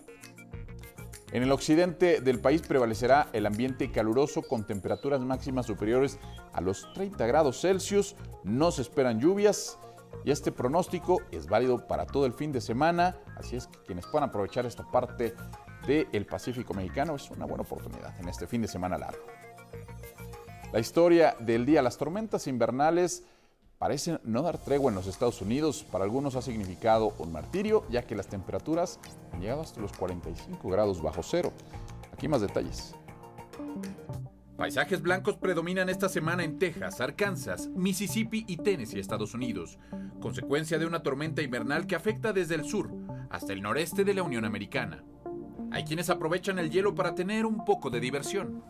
[1.34, 6.19] En el occidente del país prevalecerá el ambiente caluroso con temperaturas máximas superiores
[6.54, 8.15] a los 30 grados Celsius.
[8.43, 9.80] No se esperan lluvias
[10.24, 13.17] y este pronóstico es válido para todo el fin de semana.
[13.36, 15.34] Así es que quienes puedan aprovechar esta parte
[15.88, 19.26] del Pacífico mexicano es una buena oportunidad en este fin de semana largo.
[20.72, 23.24] La historia del día, las tormentas invernales
[23.84, 25.86] parecen no dar tregua en los Estados Unidos.
[25.91, 28.98] Para algunos ha significado un martirio, ya que las temperaturas
[29.34, 31.52] han llegado hasta los 45 grados bajo cero.
[32.13, 32.96] Aquí más detalles.
[34.56, 39.78] Paisajes blancos predominan esta semana en Texas, Arkansas, Mississippi y Tennessee, Estados Unidos,
[40.22, 42.89] consecuencia de una tormenta invernal que afecta desde el sur
[43.30, 45.04] hasta el noreste de la Unión Americana.
[45.72, 48.63] Hay quienes aprovechan el hielo para tener un poco de diversión.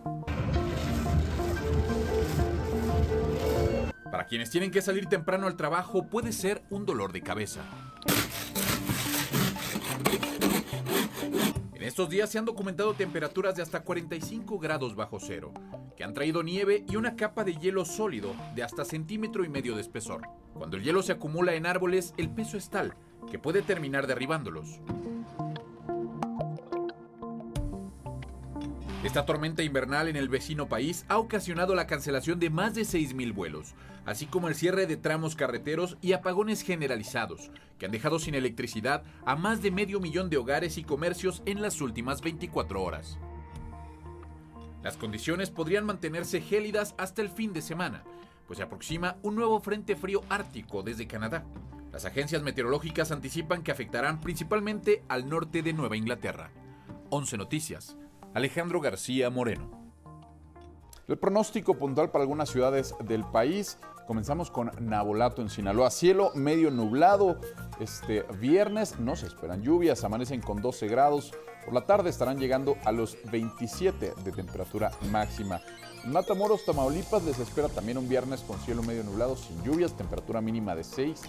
[4.13, 7.61] Para quienes tienen que salir temprano al trabajo puede ser un dolor de cabeza.
[11.73, 15.51] En estos días se han documentado temperaturas de hasta 45 grados bajo cero,
[15.97, 19.73] que han traído nieve y una capa de hielo sólido de hasta centímetro y medio
[19.73, 20.21] de espesor.
[20.53, 22.93] Cuando el hielo se acumula en árboles, el peso es tal
[23.31, 24.79] que puede terminar derribándolos.
[29.03, 33.33] Esta tormenta invernal en el vecino país ha ocasionado la cancelación de más de 6.000
[33.33, 38.33] vuelos, así como el cierre de tramos carreteros y apagones generalizados, que han dejado sin
[38.33, 43.17] electricidad a más de medio millón de hogares y comercios en las últimas 24 horas.
[44.83, 48.05] Las condiciones podrían mantenerse gélidas hasta el fin de semana,
[48.47, 51.43] pues se aproxima un nuevo frente frío ártico desde Canadá.
[51.91, 56.51] Las agencias meteorológicas anticipan que afectarán principalmente al norte de Nueva Inglaterra.
[57.09, 57.97] 11 Noticias.
[58.33, 59.69] Alejandro García Moreno.
[61.07, 63.77] El pronóstico puntual para algunas ciudades del país.
[64.07, 65.91] Comenzamos con Nabolato en Sinaloa.
[65.91, 67.39] Cielo medio nublado.
[67.79, 70.03] Este viernes no se esperan lluvias.
[70.03, 71.31] Amanecen con 12 grados.
[71.63, 75.61] Por la tarde estarán llegando a los 27 de temperatura máxima.
[76.05, 79.95] Matamoros, Tamaulipas les espera también un viernes con cielo medio nublado sin lluvias.
[79.95, 81.21] Temperatura mínima de 6,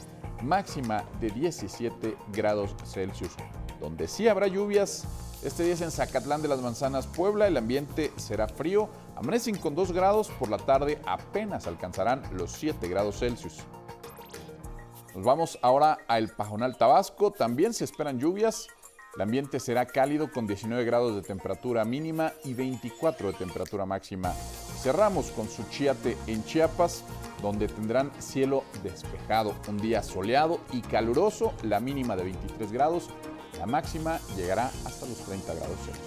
[0.42, 3.32] máxima de 17 grados Celsius.
[3.78, 5.06] Donde sí habrá lluvias
[5.44, 7.46] este día es en Zacatlán de las Manzanas, Puebla.
[7.46, 8.88] El ambiente será frío.
[9.14, 10.28] Amanecen con 2 grados.
[10.38, 13.58] Por la tarde apenas alcanzarán los 7 grados Celsius.
[15.14, 17.30] Nos vamos ahora a El Pajonal, Tabasco.
[17.30, 18.68] También se esperan lluvias.
[19.16, 24.32] El ambiente será cálido con 19 grados de temperatura mínima y 24 de temperatura máxima.
[24.82, 27.04] cerramos con Suchiate en Chiapas,
[27.40, 33.08] donde tendrán cielo despejado, un día soleado y caluroso, la mínima de 23 grados,
[33.64, 35.98] la máxima llegará hasta los 30 grados Celsius.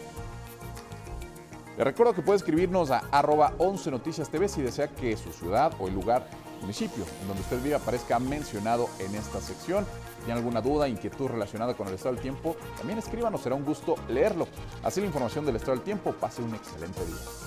[1.75, 5.73] Le recuerdo que puede escribirnos a arroba 11 Noticias TV si desea que su ciudad
[5.79, 6.27] o el lugar,
[6.61, 9.85] municipio en donde usted vive aparezca mencionado en esta sección.
[10.19, 13.65] Si tiene alguna duda, inquietud relacionada con el estado del tiempo, también escríbanos, será un
[13.65, 14.47] gusto leerlo.
[14.83, 17.46] Así la información del estado del tiempo, pase un excelente día.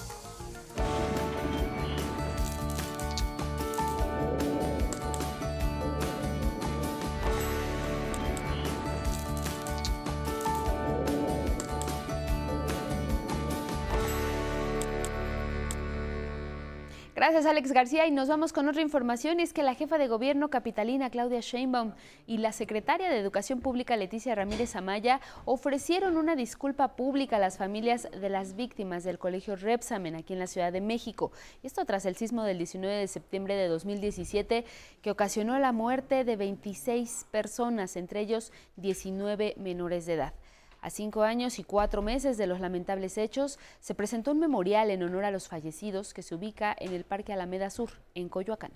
[17.30, 18.06] Gracias, Alex García.
[18.08, 19.38] Y nos vamos con otra información.
[19.38, 21.92] Es que la jefa de gobierno capitalina, Claudia Sheinbaum,
[22.26, 27.56] y la secretaria de Educación Pública, Leticia Ramírez Amaya, ofrecieron una disculpa pública a las
[27.56, 31.30] familias de las víctimas del colegio Repsamen aquí en la Ciudad de México.
[31.62, 34.64] Esto tras el sismo del 19 de septiembre de 2017,
[35.00, 40.34] que ocasionó la muerte de 26 personas, entre ellos 19 menores de edad.
[40.82, 45.02] A cinco años y cuatro meses de los lamentables hechos, se presentó un memorial en
[45.02, 48.72] honor a los fallecidos que se ubica en el Parque Alameda Sur, en Coyoacán.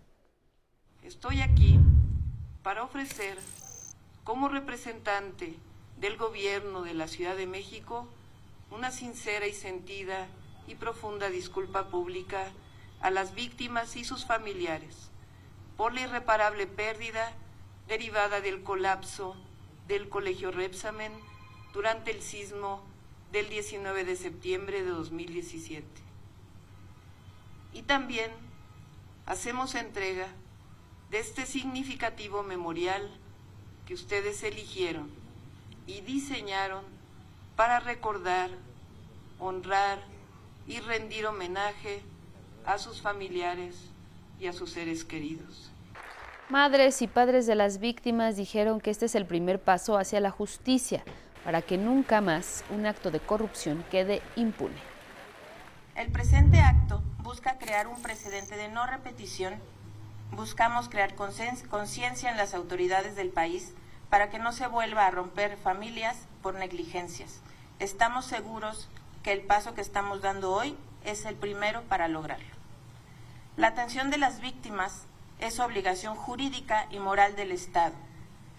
[1.02, 1.78] Estoy aquí
[2.62, 3.38] para ofrecer,
[4.22, 5.54] como representante
[5.98, 8.06] del gobierno de la Ciudad de México,
[8.70, 10.26] una sincera y sentida
[10.66, 12.50] y profunda disculpa pública
[13.00, 15.10] a las víctimas y sus familiares
[15.76, 17.32] por la irreparable pérdida
[17.88, 19.36] derivada del colapso
[19.88, 21.12] del Colegio Repsamen
[21.74, 22.80] durante el sismo
[23.32, 25.84] del 19 de septiembre de 2017.
[27.72, 28.30] Y también
[29.26, 30.28] hacemos entrega
[31.10, 33.10] de este significativo memorial
[33.86, 35.10] que ustedes eligieron
[35.86, 36.84] y diseñaron
[37.56, 38.50] para recordar,
[39.40, 39.98] honrar
[40.68, 42.02] y rendir homenaje
[42.64, 43.76] a sus familiares
[44.40, 45.70] y a sus seres queridos.
[46.48, 50.30] Madres y padres de las víctimas dijeron que este es el primer paso hacia la
[50.30, 51.04] justicia
[51.44, 54.94] para que nunca más un acto de corrupción quede impune.
[55.94, 59.54] El presente acto busca crear un precedente de no repetición.
[60.32, 63.74] Buscamos crear conciencia en las autoridades del país
[64.10, 67.40] para que no se vuelva a romper familias por negligencias.
[67.78, 68.88] Estamos seguros
[69.22, 72.54] que el paso que estamos dando hoy es el primero para lograrlo.
[73.56, 75.06] La atención de las víctimas
[75.38, 77.94] es obligación jurídica y moral del Estado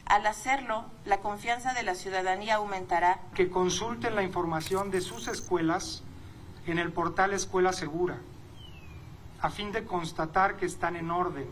[0.06, 3.20] al hacerlo, la confianza de la ciudadanía aumentará.
[3.34, 6.04] Que consulten la información de sus escuelas
[6.68, 8.18] en el portal Escuela Segura,
[9.42, 11.48] a fin de constatar que están en orden,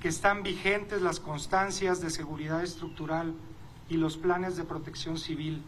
[0.00, 3.34] que están vigentes las constancias de seguridad estructural
[3.88, 5.62] y los planes de protección civil.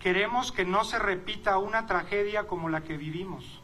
[0.00, 3.63] Queremos que no se repita una tragedia como la que vivimos.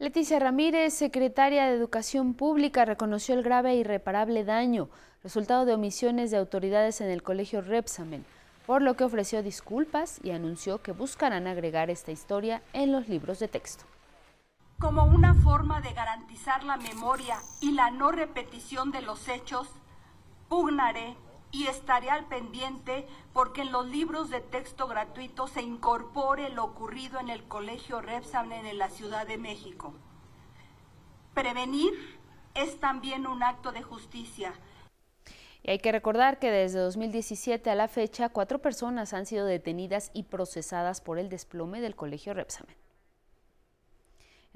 [0.00, 4.88] Leticia Ramírez, secretaria de Educación Pública, reconoció el grave e irreparable daño,
[5.24, 8.24] resultado de omisiones de autoridades en el colegio Repsamen,
[8.64, 13.40] por lo que ofreció disculpas y anunció que buscarán agregar esta historia en los libros
[13.40, 13.86] de texto.
[14.78, 19.68] Como una forma de garantizar la memoria y la no repetición de los hechos,
[20.48, 21.16] pugnaré
[21.50, 27.18] y estaré al pendiente porque en los libros de texto gratuito se incorpore lo ocurrido
[27.20, 29.94] en el Colegio Repsamen en la Ciudad de México.
[31.34, 32.18] Prevenir
[32.54, 34.52] es también un acto de justicia.
[35.62, 40.10] Y hay que recordar que desde 2017 a la fecha, cuatro personas han sido detenidas
[40.14, 42.87] y procesadas por el desplome del Colegio Repsamen.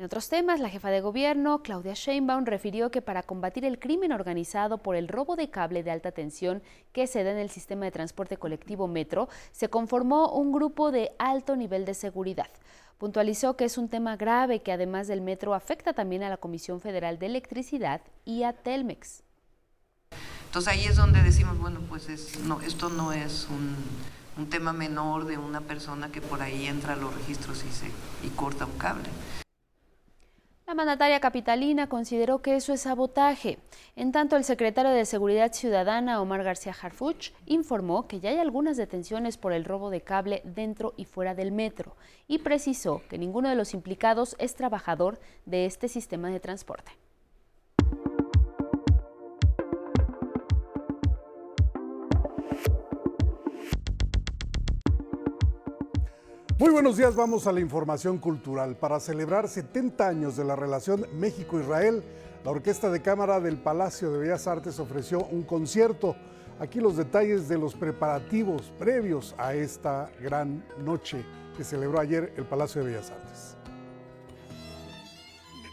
[0.03, 4.11] En otros temas, la jefa de gobierno, Claudia Sheinbaum, refirió que para combatir el crimen
[4.11, 6.61] organizado por el robo de cable de alta tensión
[6.93, 11.13] que se da en el sistema de transporte colectivo Metro, se conformó un grupo de
[11.21, 12.49] alto nivel de seguridad.
[12.99, 16.81] Puntualizó que es un tema grave que además del Metro afecta también a la Comisión
[16.81, 19.23] Federal de Electricidad y a Telmex.
[20.47, 23.77] Entonces ahí es donde decimos, bueno, pues es, no, esto no es un,
[24.37, 27.87] un tema menor de una persona que por ahí entra a los registros y, se,
[28.27, 29.09] y corta un cable.
[30.73, 33.59] La mandataria capitalina consideró que eso es sabotaje.
[33.95, 38.79] En tanto, el secretario de Seguridad Ciudadana, Omar García Harfuch, informó que ya hay algunas
[38.79, 41.95] detenciones por el robo de cable dentro y fuera del metro
[42.27, 46.93] y precisó que ninguno de los implicados es trabajador de este sistema de transporte.
[56.63, 58.77] Muy buenos días, vamos a la información cultural.
[58.77, 62.05] Para celebrar 70 años de la relación México-Israel,
[62.45, 66.15] la Orquesta de Cámara del Palacio de Bellas Artes ofreció un concierto.
[66.61, 71.25] Aquí los detalles de los preparativos previos a esta gran noche
[71.57, 73.57] que celebró ayer el Palacio de Bellas Artes.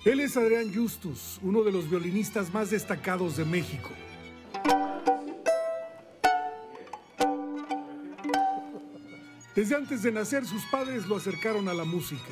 [0.06, 3.90] Él es Adrián Justus, uno de los violinistas más destacados de México.
[9.60, 12.32] Desde antes de nacer, sus padres lo acercaron a la música.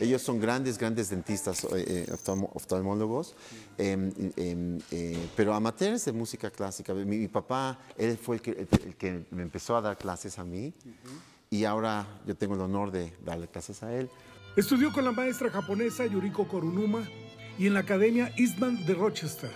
[0.00, 3.36] Ellos son grandes, grandes dentistas, eh, eh, oftalmólogos,
[3.78, 6.92] em, em, eh, pero amateurs de música clásica.
[6.92, 10.74] Mi, papá, él fue el que, el que, me empezó a dar clases a mí
[11.50, 14.10] y ahora yo tengo el honor de darle clases a él.
[14.56, 17.08] Estudió con la maestra japonesa Yuriko Korunuma
[17.60, 19.52] y en la Academia Eastman de Rochester.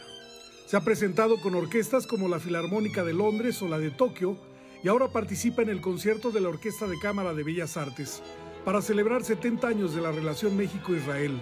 [0.69, 4.54] Se ha presentado con orquestas como la Filarmónica de Londres o la de Tokio
[4.85, 8.23] y ahora participa en el concierto de la Orquesta de Cámara de Bellas Artes
[8.67, 11.41] para celebrar 70 años de la relación México-Israel.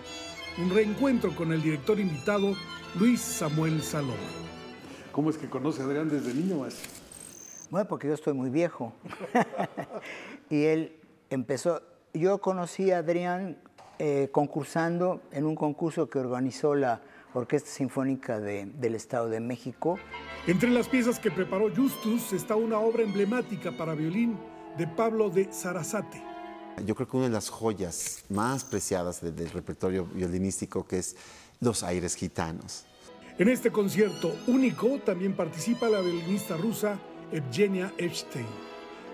[0.59, 2.55] Un reencuentro con el director invitado
[2.97, 4.15] Luis Samuel Saloma.
[5.11, 6.85] ¿Cómo es que conoce a Adrián desde niño, más?
[7.69, 8.93] Bueno, porque yo estoy muy viejo.
[10.49, 11.83] y él empezó,
[12.15, 13.59] yo conocí a Adrián
[13.99, 17.01] eh, concursando en un concurso que organizó la
[17.35, 19.99] Orquesta Sinfónica del Estado de México.
[20.47, 24.39] Entre las piezas que preparó Justus está una obra emblemática para violín
[24.77, 26.23] de Pablo de Sarasate.
[26.87, 31.17] Yo creo que una de las joyas más preciadas del, repertorio violinístico que es
[31.61, 32.87] Los aires gitanos.
[33.39, 36.99] En este concierto único también participa la violinista rusa
[37.31, 38.47] Evgenia Epstein.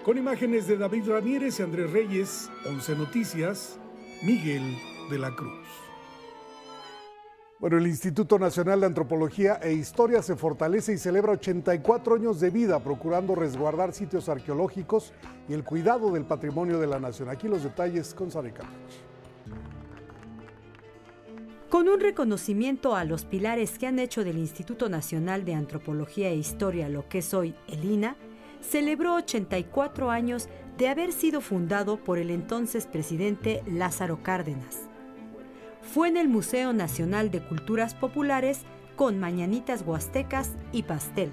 [0.05, 3.79] Con imágenes de David Ramírez y Andrés Reyes, 11 Noticias,
[4.23, 4.77] Miguel
[5.11, 5.68] de la Cruz.
[7.61, 12.51] Bueno, el Instituto Nacional de Antropología e Historia se fortalece y celebra 84 años de
[12.51, 15.13] vida procurando resguardar sitios arqueológicos
[15.49, 17.29] y el cuidado del patrimonio de la nación.
[17.29, 18.63] Aquí los detalles con Sarica.
[21.69, 26.37] Con un reconocimiento a los pilares que han hecho del Instituto Nacional de Antropología e
[26.37, 28.17] Historia lo que es hoy el INA,
[28.61, 30.49] celebró 84 años
[30.79, 34.88] de haber sido fundado por el entonces presidente Lázaro Cárdenas
[35.89, 38.61] fue en el Museo Nacional de Culturas Populares
[38.95, 41.33] con mañanitas huastecas y pastel.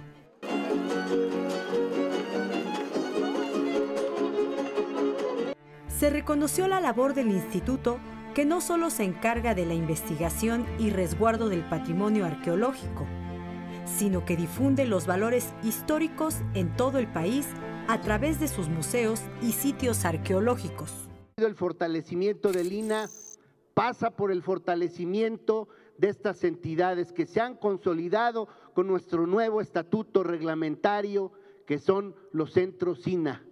[5.89, 7.99] Se reconoció la labor del instituto
[8.33, 13.05] que no solo se encarga de la investigación y resguardo del patrimonio arqueológico,
[13.97, 17.47] sino que difunde los valores históricos en todo el país
[17.87, 20.91] a través de sus museos y sitios arqueológicos.
[21.37, 23.07] El fortalecimiento del INA
[23.75, 25.67] pasa por el fortalecimiento
[25.97, 31.31] de estas entidades que se han consolidado con nuestro nuevo estatuto reglamentario,
[31.67, 33.45] que son los centros SINA,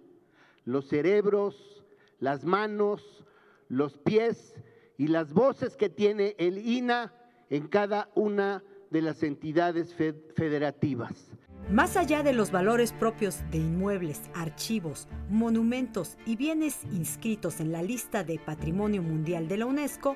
[0.64, 1.84] los cerebros,
[2.20, 3.24] las manos,
[3.68, 4.54] los pies
[4.96, 7.12] y las voces que tiene el INA
[7.50, 11.33] en cada una de las entidades federativas.
[11.70, 17.82] Más allá de los valores propios de inmuebles, archivos, monumentos y bienes inscritos en la
[17.82, 20.14] lista de Patrimonio Mundial de la UNESCO,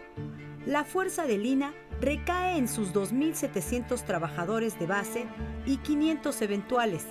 [0.66, 1.72] la fuerza de Lina
[2.02, 5.26] recae en sus 2.700 trabajadores de base
[5.64, 7.06] y 500 eventuales,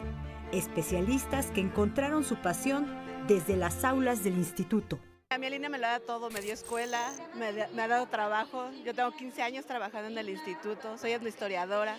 [0.52, 2.86] especialistas que encontraron su pasión
[3.28, 5.00] desde las aulas del instituto.
[5.32, 8.70] A mí Lina me lo da todo, me dio escuela, me, ha dado trabajo.
[8.86, 11.98] Yo tengo 15 años trabajando en el instituto, soy historiadora.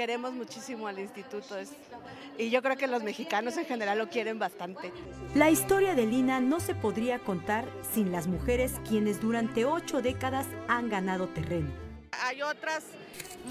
[0.00, 1.56] Queremos muchísimo al instituto
[2.38, 4.90] y yo creo que los mexicanos en general lo quieren bastante.
[5.34, 10.46] La historia de Lina no se podría contar sin las mujeres quienes durante ocho décadas
[10.68, 11.68] han ganado terreno.
[12.12, 12.82] Hay otras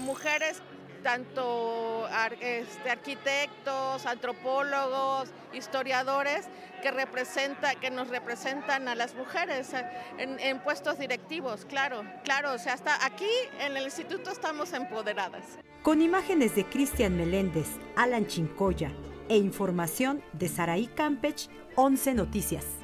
[0.04, 0.60] mujeres
[1.02, 2.08] tanto
[2.40, 6.48] este, arquitectos, antropólogos, historiadores
[6.82, 9.72] que, representa, que nos representan a las mujeres
[10.18, 13.30] en, puestos directivos, claro, claro, o sea, hasta aquí
[13.60, 15.44] en el instituto estamos empoderadas.
[15.82, 18.92] Con imágenes de Cristian Meléndez, Alan Chincoya
[19.28, 22.79] e información de Saraí Campech, 11 Noticias.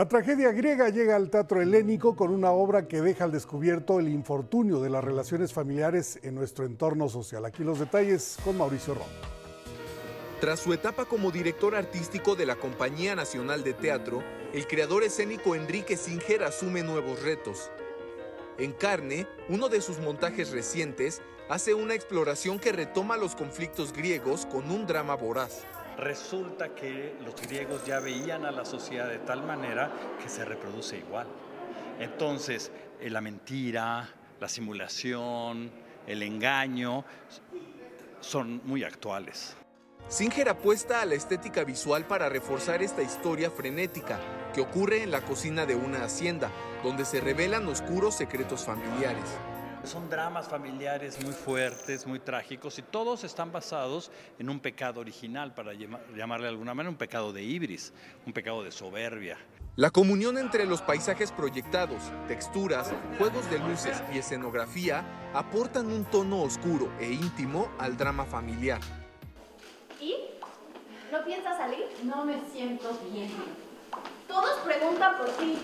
[0.00, 4.08] La tragedia griega llega al teatro helénico con una obra que deja al descubierto el
[4.08, 7.44] infortunio de las relaciones familiares en nuestro entorno social.
[7.44, 9.06] Aquí los detalles con Mauricio Ron.
[10.40, 14.24] Tras su etapa como director artístico de la Compañía Nacional de Teatro,
[14.54, 17.70] el creador escénico Enrique Singer asume nuevos retos.
[18.56, 21.20] En Carne, uno de sus montajes recientes,
[21.50, 25.66] hace una exploración que retoma los conflictos griegos con un drama voraz
[26.00, 29.90] resulta que los griegos ya veían a la sociedad de tal manera
[30.22, 31.26] que se reproduce igual.
[31.98, 34.08] Entonces, eh, la mentira,
[34.40, 35.70] la simulación,
[36.06, 37.04] el engaño
[38.20, 39.56] son muy actuales.
[40.08, 44.18] Singer apuesta a la estética visual para reforzar esta historia frenética
[44.52, 46.50] que ocurre en la cocina de una hacienda,
[46.82, 49.24] donde se revelan oscuros secretos familiares.
[49.84, 55.54] Son dramas familiares muy fuertes, muy trágicos y todos están basados en un pecado original,
[55.54, 57.92] para llamarle de alguna manera, un pecado de ibris,
[58.26, 59.38] un pecado de soberbia.
[59.76, 65.02] La comunión entre los paisajes proyectados, texturas, juegos de luces y escenografía
[65.32, 68.80] aportan un tono oscuro e íntimo al drama familiar.
[69.98, 70.14] ¿Y?
[71.10, 71.86] ¿No piensas salir?
[72.04, 73.30] No me siento bien.
[74.28, 75.58] Todos preguntan por ti.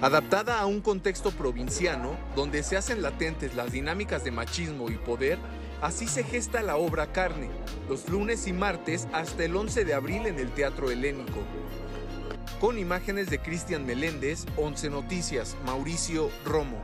[0.00, 5.38] Adaptada a un contexto provinciano donde se hacen latentes las dinámicas de machismo y poder,
[5.82, 7.50] así se gesta la obra Carne,
[7.88, 11.40] los lunes y martes hasta el 11 de abril en el Teatro Helénico.
[12.60, 16.78] Con imágenes de Cristian Meléndez, 11 Noticias, Mauricio Romo.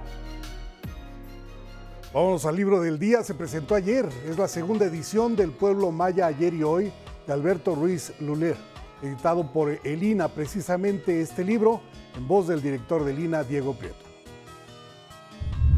[2.12, 6.26] Vamos al libro del día, se presentó ayer, es la segunda edición del Pueblo Maya
[6.26, 6.92] ayer y hoy
[7.26, 8.56] de Alberto Ruiz Luler,
[9.04, 11.82] editado por Elina, precisamente este libro,
[12.16, 14.04] en voz del director de Elina, Diego Prieto.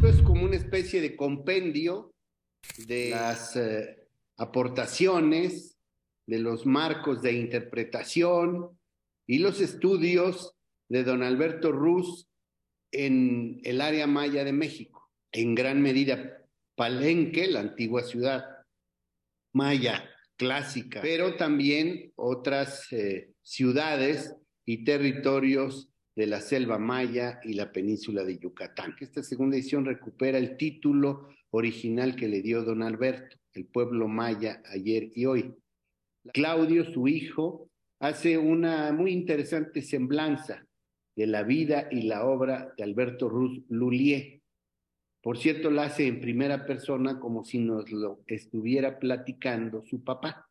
[0.05, 2.13] Es como una especie de compendio
[2.87, 4.07] de las eh,
[4.37, 5.77] aportaciones,
[6.27, 8.79] de los marcos de interpretación
[9.27, 10.55] y los estudios
[10.89, 12.29] de don Alberto Ruz
[12.93, 16.39] en el área maya de México, en gran medida
[16.77, 18.45] Palenque, la antigua ciudad
[19.53, 24.35] maya clásica, pero también otras eh, ciudades
[24.65, 28.97] y territorios de la selva maya y la península de Yucatán.
[29.01, 34.63] Esta segunda edición recupera el título original que le dio don Alberto, el pueblo maya
[34.67, 35.55] ayer y hoy.
[36.33, 37.71] Claudio, su hijo,
[38.01, 40.67] hace una muy interesante semblanza
[41.15, 44.36] de la vida y la obra de Alberto Ruz Lulier.
[45.27, 50.49] Por cierto, la hace en primera persona como si nos lo estuviera platicando su papá.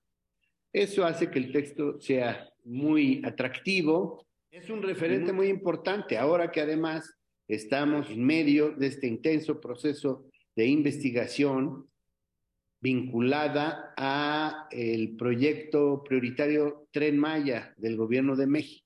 [0.74, 4.28] Eso hace que el texto sea muy atractivo.
[4.52, 7.10] Es un referente muy importante ahora que además
[7.48, 10.26] estamos en medio de este intenso proceso
[10.58, 11.90] de investigación
[12.82, 18.85] vinculada a el proyecto prioritario Tren Maya del gobierno de México.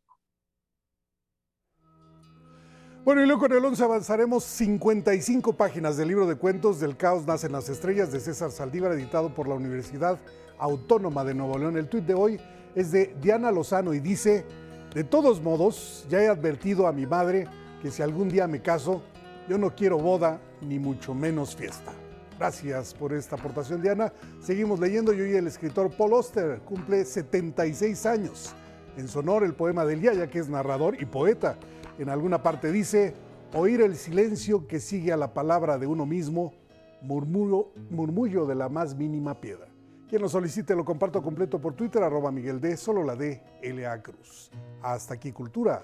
[3.09, 7.25] Bueno, y luego con el 11 avanzaremos 55 páginas del libro de cuentos del caos
[7.25, 10.19] nacen las estrellas de César Saldívar, editado por la Universidad
[10.59, 11.75] Autónoma de Nuevo León.
[11.75, 12.39] El tuit de hoy
[12.75, 14.45] es de Diana Lozano y dice,
[14.93, 17.47] de todos modos, ya he advertido a mi madre
[17.81, 19.01] que si algún día me caso,
[19.49, 21.91] yo no quiero boda ni mucho menos fiesta.
[22.37, 24.13] Gracias por esta aportación, Diana.
[24.39, 28.53] Seguimos leyendo y hoy el escritor Paul Oster cumple 76 años.
[28.97, 31.57] En su honor, el poema del día, ya que es narrador y poeta.
[31.99, 33.13] En alguna parte dice,
[33.53, 36.53] oír el silencio que sigue a la palabra de uno mismo,
[37.01, 39.67] murmullo, murmullo de la más mínima piedra.
[40.07, 44.01] Quien lo solicite lo comparto completo por Twitter, arroba Miguel D, solo la D, L.A.
[44.01, 44.49] Cruz.
[44.81, 45.83] Hasta aquí, Cultura.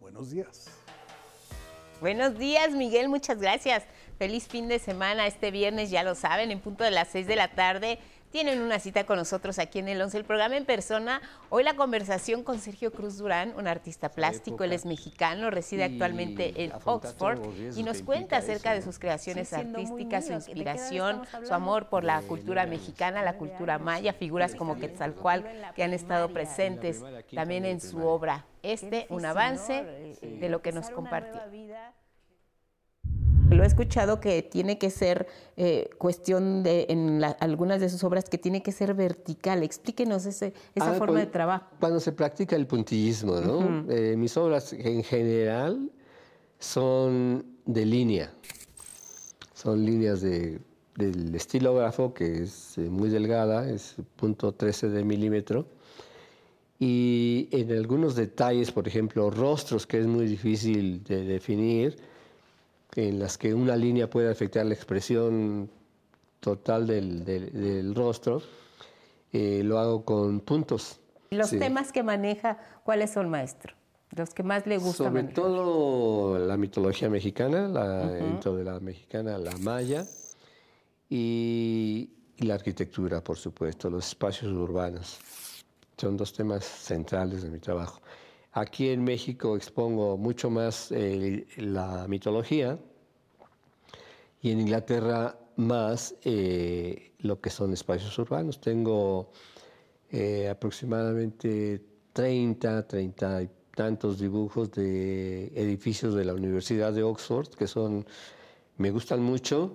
[0.00, 0.70] Buenos días.
[2.00, 3.84] Buenos días, Miguel, muchas gracias.
[4.16, 5.26] Feliz fin de semana.
[5.26, 7.98] Este viernes, ya lo saben, en punto de las 6 de la tarde.
[8.30, 11.20] Tienen una cita con nosotros aquí en el 11, el programa en persona.
[11.48, 16.62] Hoy la conversación con Sergio Cruz Durán, un artista plástico, él es mexicano, reside actualmente
[16.62, 17.40] en Oxford
[17.76, 22.66] y nos cuenta acerca de sus creaciones artísticas, su inspiración, su amor por la cultura
[22.66, 27.02] mexicana, la cultura maya, figuras como Quetzalcoatl que han estado presentes
[27.34, 28.44] también en su obra.
[28.62, 31.40] Este, un avance de lo que nos compartió.
[33.50, 35.26] Lo he escuchado que tiene que ser
[35.56, 39.62] eh, cuestión de, en algunas de sus obras, que tiene que ser vertical.
[39.64, 41.66] Explíquenos ese, esa Ah, forma de cuando- trabajo.
[41.80, 43.58] Cuando se practica el puntillismo, ¿no?
[43.58, 43.90] Ujú.
[43.90, 45.90] Eh, mis obras en general
[46.60, 48.32] son de línea.
[49.52, 50.60] Son líneas de,
[50.96, 55.66] del estilógrafo, que es eh, muy delgada, es punto 13 de milímetro.
[56.78, 61.96] Y en algunos detalles, por ejemplo, rostros, que es muy difícil de definir,
[62.96, 65.70] en las que una línea puede afectar la expresión
[66.40, 68.42] total del, del- del rostro,
[69.32, 70.98] eh, lo hago con puntos.
[71.30, 71.58] Los Sí.
[71.58, 73.74] temas que maneja, ¿cuáles son, maestro?
[74.16, 75.06] Los que más le gustan.
[75.08, 78.14] Sobre todo la mitología mexicana, la, Ujú.
[78.24, 80.04] dentro de la mexicana, la maya,
[81.08, 85.18] y, y la arquitectura, por supuesto, los espacios urbanos.
[85.96, 88.00] Son dos temas centrales de mi trabajo.
[88.52, 92.78] Aquí en México expongo mucho más eh, la mitología
[94.42, 98.60] y en Inglaterra más eh, lo que son espacios urbanos.
[98.60, 99.30] Tengo
[100.10, 101.80] eh, aproximadamente
[102.12, 108.04] 30, 30 y tantos dibujos de edificios de la Universidad de Oxford que son,
[108.78, 109.72] me gustan mucho.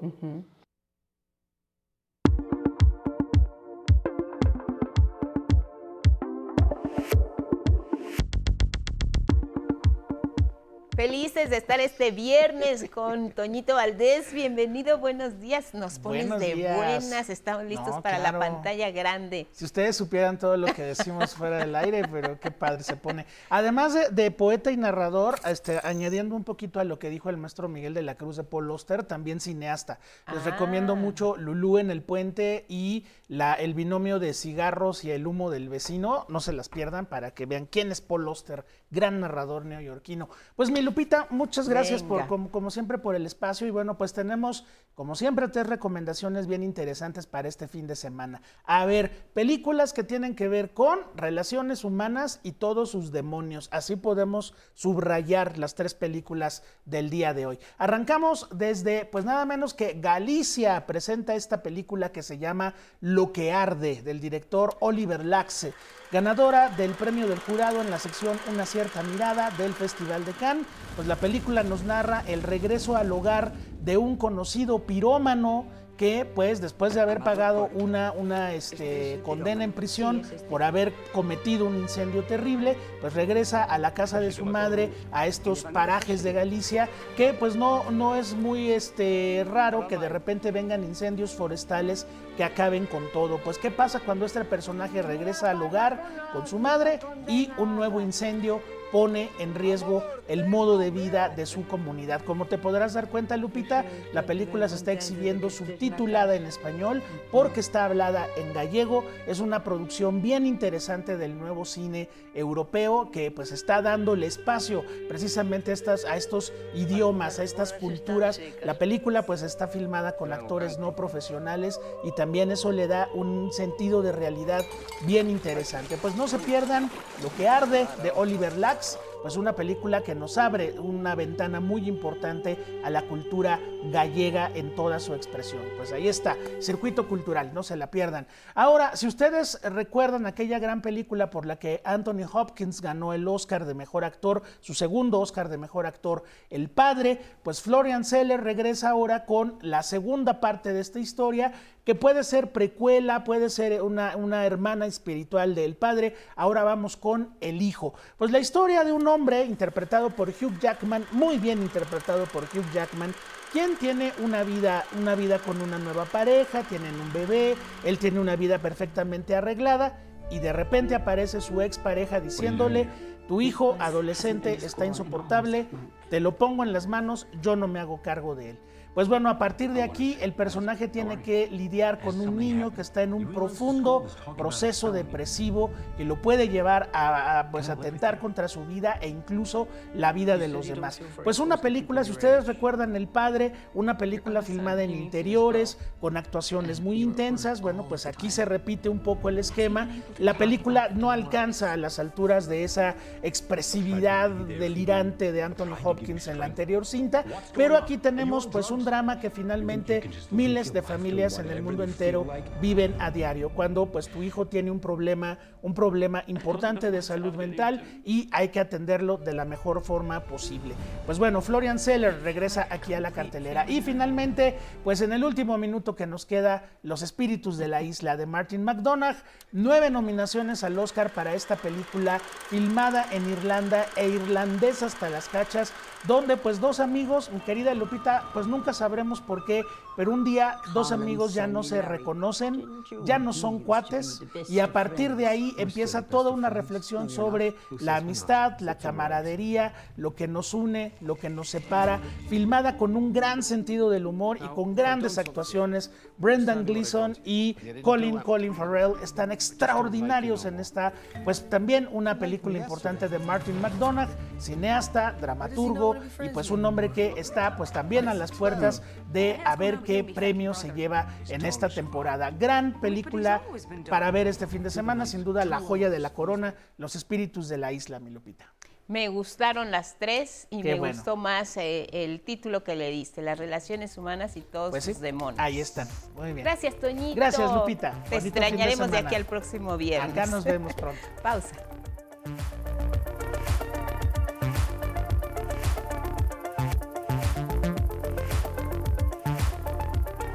[10.95, 14.31] Felices de estar este viernes con Toñito Valdés.
[14.31, 15.73] Bienvenido, buenos días.
[15.73, 16.77] Nos pones Buenos de días.
[16.77, 19.45] buenas, estamos listos No, para la pantalla grande.
[19.51, 23.25] Si ustedes supieran todo lo que decimos fuera del aire, pero qué padre se pone.
[23.49, 27.35] Además de, de poeta y narrador, este, añadiendo un poquito a lo que dijo el
[27.35, 29.99] maestro Miguel de la Cruz de Paul Oster, también cineasta.
[30.33, 30.51] Les Ah.
[30.51, 35.49] recomiendo mucho Lulú en el puente y la, el binomio de cigarros y el humo
[35.51, 36.25] del vecino.
[36.29, 38.63] No se las pierdan para que vean quién es Paul Oster,
[38.95, 40.29] gran narrador neoyorquino.
[40.55, 44.65] Pues mi Lupita, muchas gracias por, como siempre por el espacio y bueno, pues tenemos
[44.95, 48.41] como siempre tres recomendaciones bien interesantes para este fin de semana.
[48.63, 53.67] A ver, películas que tienen que ver con relaciones humanas y todos sus demonios.
[53.71, 57.59] Así podemos subrayar las tres películas del día de hoy.
[57.77, 63.51] Arrancamos desde pues nada menos que Galicia presenta esta película que se llama Lo que
[63.51, 65.73] arde del director Oliver Laxe
[66.15, 70.65] ganadora del premio del jurado en la sección Una cierta mirada del Festival de Cannes.
[70.95, 73.51] Pues la película nos narra el regreso al hogar
[73.81, 75.65] de un conocido pirómano
[75.97, 81.65] que pues después de haber pagado una, una este, condena en prisión por haber cometido
[81.65, 86.33] un incendio terrible, pues regresa a la casa de su madre, a estos parajes de
[86.33, 92.05] Galicia, que pues no, no es muy este, raro que de repente vengan incendios forestales
[92.35, 93.37] que acaben con todo.
[93.37, 98.01] Pues qué pasa cuando este personaje regresa al hogar con su madre y un nuevo
[98.01, 98.61] incendio
[98.95, 102.21] pone en riesgo el modo de vida de su comunidad.
[102.21, 103.83] Como te podrás dar cuenta, Lupita,
[104.13, 109.03] la película se está exhibiendo subtitulada en español porque está hablada en gallego.
[109.27, 115.73] Es una producción bien interesante del nuevo cine europeo que pues está dándole espacio precisamente
[115.73, 118.39] a, estos idiomas, a estas culturas.
[118.63, 123.51] La película pues está filmada con actores no profesionales y también eso le da un
[123.51, 124.63] sentido de realidad
[125.05, 125.97] bien interesante.
[125.97, 126.89] Pues no se pierdan
[127.21, 128.84] Lo que arde de Oliver Lax,
[129.21, 133.59] pues una película que nos abre una ventana muy importante a la cultura
[133.91, 135.63] gallega en toda su expresión.
[135.77, 138.27] Pues ahí está, circuito cultural, no se la pierdan.
[138.53, 143.65] Ahora, si ustedes recuerdan aquella gran película por la que Anthony Hopkins ganó el Oscar
[143.65, 148.89] de Mejor Actor, su segundo Oscar de Mejor Actor, El Padre, pues Florian Seller regresa
[148.89, 151.53] ahora con la segunda parte de esta historia
[151.85, 156.15] que puede ser precuela, puede ser una, una hermana espiritual del padre.
[156.35, 157.93] Ahora vamos con el hijo.
[158.17, 162.69] Pues la historia de un hombre interpretado por Hugh Jackman, muy bien interpretado por Hugh
[162.73, 163.13] Jackman,
[163.51, 167.55] quien tiene una vida, una vida con una nueva pareja, tienen un bebé,
[167.85, 172.89] él tiene una vida perfectamente arreglada y de repente aparece su expareja diciéndole,
[173.27, 175.67] tu hijo adolescente está insoportable,
[176.09, 178.59] te lo pongo en las manos, yo no me hago cargo de él.
[178.95, 182.79] Pues bueno, a partir de aquí el personaje tiene que lidiar con un niño que
[182.79, 184.05] está en un profundo
[184.37, 189.67] proceso depresivo que lo puede llevar a, a, pues atentar contra su vida e incluso
[189.93, 191.01] la vida de los demás.
[191.25, 196.79] Pues una película, si ustedes recuerdan El Padre, una película filmada en interiores con actuaciones
[196.79, 199.89] muy intensas, bueno, pues aquí se repite un poco el esquema.
[200.19, 206.39] La película no alcanza a las alturas de esa expresividad delirante de Anthony Hopkins en
[206.39, 211.49] la anterior cinta, pero aquí tenemos pues un drama que finalmente miles de familias en
[211.49, 212.25] el mundo entero
[212.61, 217.35] viven a diario, cuando pues tu hijo tiene un problema, un problema importante de salud
[217.35, 220.75] mental y hay que atenderlo de la mejor forma posible.
[221.05, 223.69] Pues bueno, Florian Seller regresa aquí a la cartelera.
[223.69, 228.15] Y finalmente, pues en el último minuto que nos queda, Los espíritus de la isla
[228.15, 229.17] de Martin McDonagh,
[229.51, 235.73] nueve nominaciones al Oscar para esta película filmada en Irlanda e irlandesa hasta las cachas,
[236.07, 239.65] donde pues dos amigos, mi querida Lupita, pues nunca sabremos por qué,
[239.95, 242.65] pero un día dos amigos ya no se reconocen,
[243.03, 247.97] ya no son cuates y a partir de ahí empieza toda una reflexión sobre la
[247.97, 253.43] amistad, la camaradería, lo que nos une, lo que nos separa, filmada con un gran
[253.43, 255.91] sentido del humor y con grandes actuaciones.
[256.17, 260.93] Brendan Gleeson y Colin Colin Farrell están extraordinarios en esta,
[261.23, 267.13] pues también una película importante de Martin McDonagh, cineasta, dramaturgo y pues un hombre que
[267.17, 268.81] está pues también a las puertas
[269.11, 272.31] de a ver qué premio se lleva en esta temporada.
[272.31, 273.41] Gran película
[273.89, 277.47] para ver este fin de semana, sin duda la joya de la corona, Los espíritus
[277.47, 278.51] de la isla, mi Lupita.
[278.87, 280.93] Me gustaron las tres y Qué me bueno.
[280.93, 284.93] gustó más eh, el título que le diste, las relaciones humanas y todos Pues sí,
[284.93, 285.39] sus demonios.
[285.39, 285.87] Ahí están.
[286.15, 286.45] Muy bien.
[286.45, 287.15] Gracias, Toñito.
[287.15, 287.91] Gracias, Lupita.
[287.91, 289.07] Te Bonito de extrañaremos de, semana.
[289.07, 290.11] aquí al próximo viernes.
[290.11, 291.01] Acá nos vemos pronto.
[291.23, 291.55] Pausa.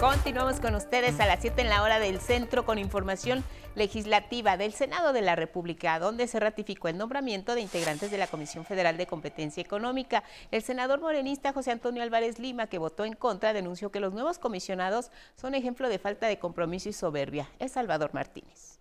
[0.01, 3.45] Continuamos con ustedes a las 7 en la hora del centro con información
[3.75, 8.27] legislativa del Senado de la República, donde se ratificó el nombramiento de integrantes de la
[8.27, 10.25] Comisión Federal de Competencia Económica.
[10.53, 14.39] El senador morenista José Antonio Álvarez Lima, que votó en contra, denunció que los nuevos
[14.39, 17.51] comisionados son ejemplo de falta de compromiso y soberbia.
[17.59, 18.80] Es Salvador Martínez.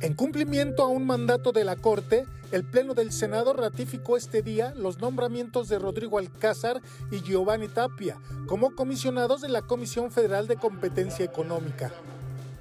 [0.00, 4.74] En cumplimiento a un mandato de la Corte, el Pleno del Senado ratificó este día
[4.76, 6.80] los nombramientos de Rodrigo Alcázar
[7.10, 11.92] y Giovanni Tapia como comisionados de la Comisión Federal de Competencia Económica.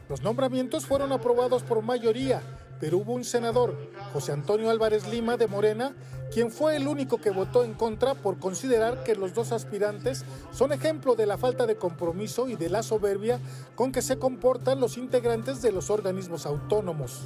[0.10, 2.42] Los nombramientos fueron aprobados por mayoría,
[2.84, 3.78] pero hubo un senador,
[4.12, 5.96] José Antonio Álvarez Lima de Morena,
[6.34, 10.74] quien fue el único que votó en contra por considerar que los dos aspirantes son
[10.74, 13.40] ejemplo de la falta de compromiso y de la soberbia
[13.76, 17.22] con que se comportan los integrantes de los organismos autónomos.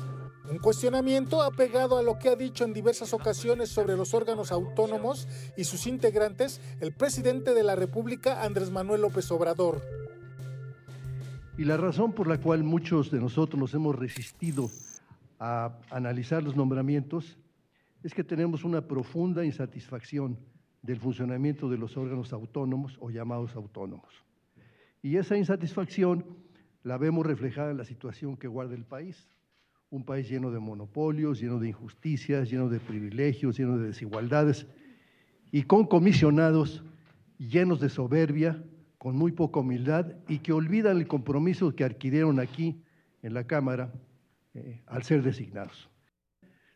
[0.48, 5.28] Un cuestionamiento apegado a lo que ha dicho en diversas ocasiones sobre los órganos autónomos
[5.58, 9.82] y sus integrantes el presidente de la República, Andrés Manuel López Obrador.
[11.58, 14.70] Y la razón por la cual muchos de nosotros nos hemos resistido
[15.40, 17.38] a analizar los nombramientos
[18.04, 20.38] es que tenemos una profunda insatisfacción
[20.82, 24.24] del funcionamiento de los órganos autónomos o llamados autónomos.
[25.02, 26.26] Y esa insatisfacción
[26.84, 29.28] la vemos reflejada en la situación que guarda el país.
[29.90, 34.68] Un país lleno de monopolios, lleno de injusticias, lleno de privilegios, lleno de desigualdades
[35.52, 36.84] y con comisionados
[37.38, 38.64] llenos de soberbia,
[38.98, 42.82] con muy poca humildad y que olvidan el compromiso que adquirieron aquí
[43.22, 43.94] en la Cámara
[44.58, 45.88] eh, al ser designados.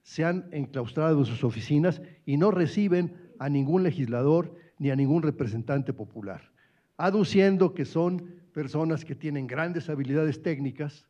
[0.04, 5.24] Se han enclaustrado en sus oficinas y no reciben a ningún legislador ni a ningún
[5.24, 6.52] representante popular,
[6.96, 11.08] aduciendo que son personas que tienen grandes habilidades técnicas,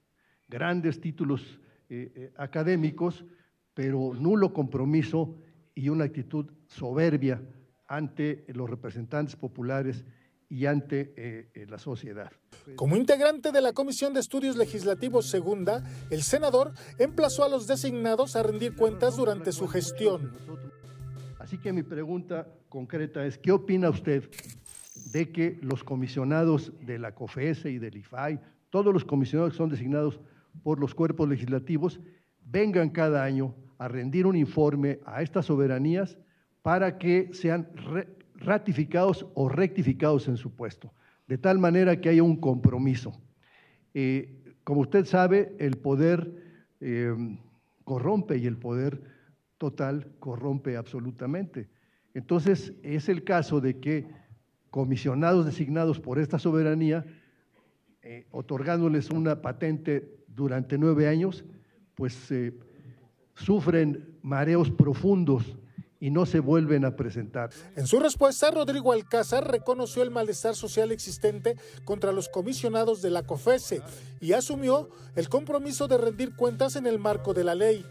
[0.47, 1.59] grandes títulos
[1.89, 3.25] eh, eh, académicos,
[3.73, 5.35] pero nulo compromiso
[5.75, 7.41] y una actitud soberbia
[7.85, 10.05] ante los representantes populares
[10.51, 12.29] y ante eh, la sociedad.
[12.75, 18.35] Como integrante de la Comisión de Estudios Legislativos Segunda, el senador emplazó a los designados
[18.35, 20.33] a rendir cuentas durante su gestión.
[21.39, 24.29] Así que mi pregunta concreta es, ¿qué opina usted
[25.13, 29.69] de que los comisionados de la COFESE y del IFAI, todos los comisionados que son
[29.69, 30.19] designados
[30.63, 32.01] por los cuerpos legislativos,
[32.41, 36.17] vengan cada año a rendir un informe a estas soberanías
[36.61, 37.69] para que sean
[38.43, 40.93] ratificados o rectificados en su puesto?
[41.31, 43.13] de tal manera que haya un compromiso.
[43.93, 46.29] Eh, como usted sabe, el poder
[46.81, 47.15] eh,
[47.85, 49.01] corrompe y el poder
[49.57, 51.69] total corrompe absolutamente.
[52.13, 54.07] Entonces, es el caso de que
[54.71, 57.05] comisionados designados por esta soberanía,
[58.01, 61.45] eh, otorgándoles una patente durante nueve años,
[61.95, 62.33] pues
[63.35, 65.57] sufren mareos profundos
[66.01, 67.51] y no se vuelven a presentar.
[67.77, 73.23] En su respuesta, Rodrigo Alcázar reconoció el malestar social existente contra los comisionados de la
[73.23, 73.81] COFESE
[74.19, 77.85] y asumió el compromiso de rendir cuentas en el marco de la ley.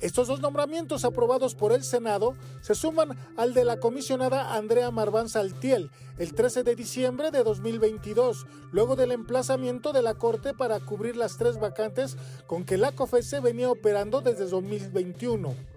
[0.00, 5.30] Estos dos nombramientos aprobados por el Senado se suman al de la comisionada Andrea Marván
[5.30, 11.16] Saltiel el 13 de diciembre de 2022, luego del emplazamiento de la Corte para cubrir
[11.16, 15.73] las tres vacantes con que la COFESE venía operando desde 2021.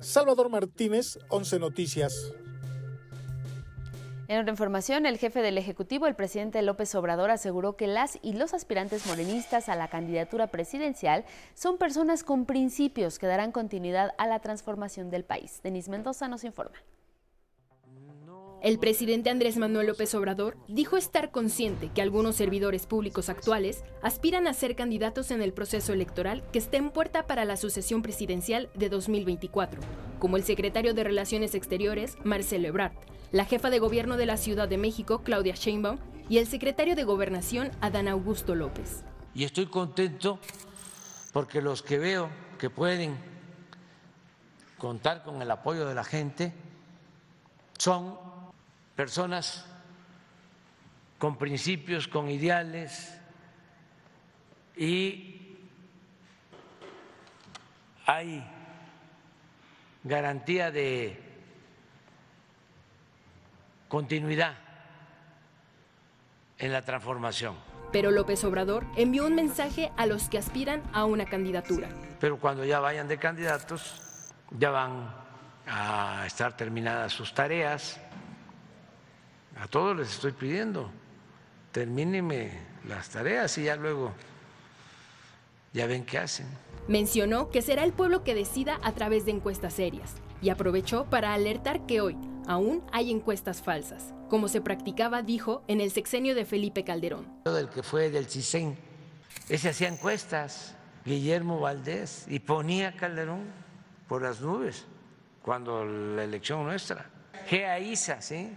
[0.00, 2.32] Salvador Martínez, 11 Noticias.
[4.28, 8.32] En otra información, el jefe del Ejecutivo, el presidente López Obrador, aseguró que las y
[8.32, 11.24] los aspirantes morenistas a la candidatura presidencial
[11.54, 15.60] son personas con principios que darán continuidad a la transformación del país.
[15.62, 16.76] Denis Mendoza nos informa.
[18.62, 24.46] El presidente Andrés Manuel López Obrador dijo estar consciente que algunos servidores públicos actuales aspiran
[24.46, 28.68] a ser candidatos en el proceso electoral que está en puerta para la sucesión presidencial
[28.74, 29.80] de 2024,
[30.18, 32.92] como el secretario de Relaciones Exteriores, Marcelo Ebrard,
[33.32, 35.98] la jefa de gobierno de la Ciudad de México, Claudia Sheinbaum,
[36.28, 39.04] y el secretario de Gobernación, Adán Augusto López.
[39.34, 40.38] Y estoy contento
[41.32, 43.16] porque los que veo que pueden
[44.76, 46.52] contar con el apoyo de la gente
[47.78, 48.29] son
[49.00, 49.64] personas
[51.18, 53.18] con principios, con ideales
[54.76, 55.56] y
[58.04, 58.46] hay
[60.04, 61.18] garantía de
[63.88, 64.52] continuidad
[66.58, 67.56] en la transformación.
[67.92, 71.88] Pero López Obrador envió un mensaje a los que aspiran a una candidatura.
[72.20, 75.10] Pero cuando ya vayan de candidatos, ya van
[75.66, 77.98] a estar terminadas sus tareas,
[79.60, 80.90] a todos les estoy pidiendo,
[81.70, 82.50] termínenme
[82.88, 84.12] las tareas y ya luego
[85.72, 86.46] ya ven qué hacen.
[86.88, 91.34] Mencionó que será el pueblo que decida a través de encuestas serias y aprovechó para
[91.34, 94.14] alertar que hoy aún hay encuestas falsas.
[94.30, 97.26] como se practicaba, dijo, en el sexenio de Felipe Calderón.
[97.44, 98.78] Del que fue del CISEN,
[99.48, 103.42] ese hacía encuestas, Guillermo Valdés, y ponía Calderón
[104.06, 104.86] por las nubes
[105.42, 107.10] cuando la elección nuestra.
[107.80, 108.52] Isa, ¿sí?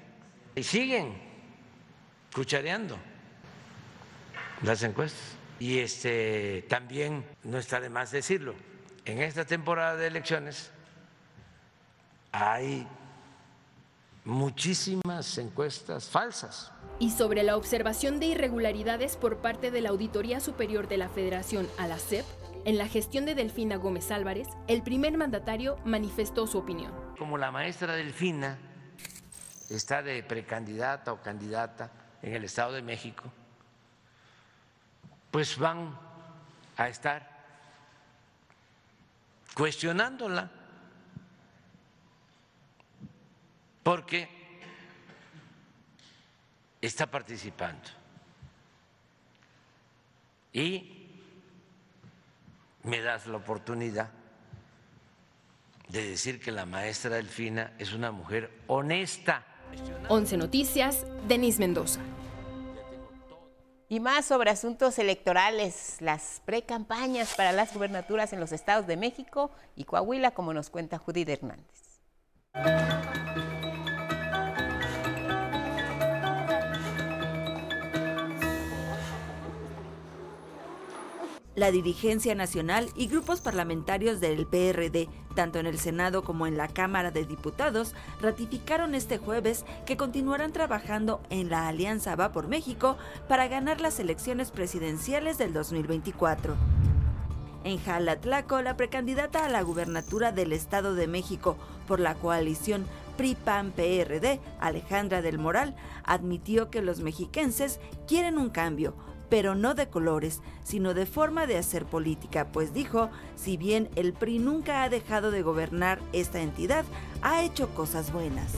[0.56, 1.14] Y siguen
[2.34, 2.98] cuchareando
[4.64, 5.36] las encuestas.
[5.60, 8.54] Y este también no está de más decirlo.
[9.06, 10.72] En esta temporada de elecciones
[12.32, 12.88] hay
[14.26, 16.72] muchísimas encuestas falsas.
[17.00, 21.68] Y sobre la observación de irregularidades por parte de la Auditoría Superior de la Federación
[21.78, 22.26] a la CEP,
[22.66, 26.94] en la gestión de Delfina Gómez Álvarez, el primer mandatario manifestó su opinión.
[27.18, 28.58] Como la maestra Delfina
[29.78, 33.32] está de precandidata o candidata en el Estado de México,
[35.32, 35.98] pues van
[36.78, 37.30] a estar
[39.54, 40.50] cuestionándola
[43.84, 44.30] porque
[46.82, 47.90] está participando.
[50.54, 51.10] Y
[52.84, 54.12] me das la oportunidad
[55.90, 59.46] de decir que la maestra Delfina es una mujer honesta.
[60.10, 62.00] 11 Noticias, Denis Mendoza.
[63.90, 69.52] Y más sobre asuntos electorales, las precampañas para las gubernaturas en los estados de México
[69.76, 72.02] y Coahuila, como nos cuenta Judith Hernández.
[81.56, 86.68] La dirigencia nacional y grupos parlamentarios del PRD, tanto en el Senado como en la
[86.68, 92.98] Cámara de Diputados, ratificaron este jueves que continuarán trabajando en la Alianza Va por México
[93.28, 96.56] para ganar las elecciones presidenciales del 2024.
[97.66, 101.56] En Jalatlaco, la precandidata a la gubernatura del Estado de México
[101.88, 108.96] por la coalición PRI-PAN-PRD, Alejandra del Moral, admitió que los mexiquenses quieren un cambio,
[109.30, 114.14] pero no de colores, sino de forma de hacer política, pues dijo, si bien el
[114.14, 116.86] PRI nunca ha dejado de gobernar esta entidad,
[117.22, 118.54] ha hecho cosas buenas.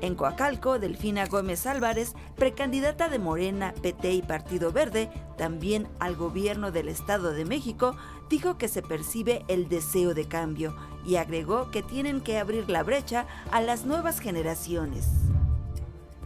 [0.00, 6.70] En Coacalco, Delfina Gómez Álvarez, precandidata de Morena, PT y Partido Verde, también al gobierno
[6.70, 7.96] del Estado de México,
[8.30, 12.84] dijo que se percibe el deseo de cambio y agregó que tienen que abrir la
[12.84, 15.08] brecha a las nuevas generaciones.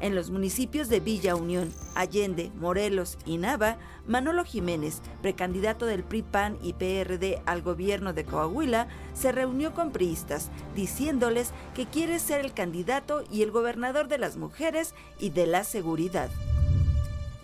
[0.03, 6.59] En los municipios de Villa Unión, Allende, Morelos y Nava, Manolo Jiménez, precandidato del PRI-PAN
[6.61, 12.53] y PRD al gobierno de Coahuila, se reunió con priistas, diciéndoles que quiere ser el
[12.53, 16.30] candidato y el gobernador de las mujeres y de la seguridad.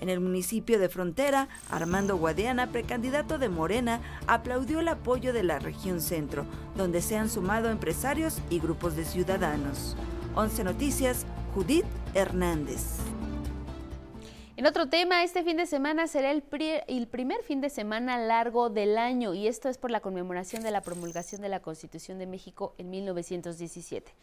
[0.00, 5.60] En el municipio de Frontera, Armando Guadiana, precandidato de Morena, aplaudió el apoyo de la
[5.60, 6.44] región centro,
[6.76, 9.96] donde se han sumado empresarios y grupos de ciudadanos.
[10.34, 11.24] 11 Noticias,
[11.58, 12.98] Judith Hernández.
[14.56, 18.96] En otro tema, este fin de semana será el, primer fin de semana largo del
[18.96, 22.76] año y esto es por la conmemoración de la promulgación de la Constitución de México
[22.78, 24.14] en 1917.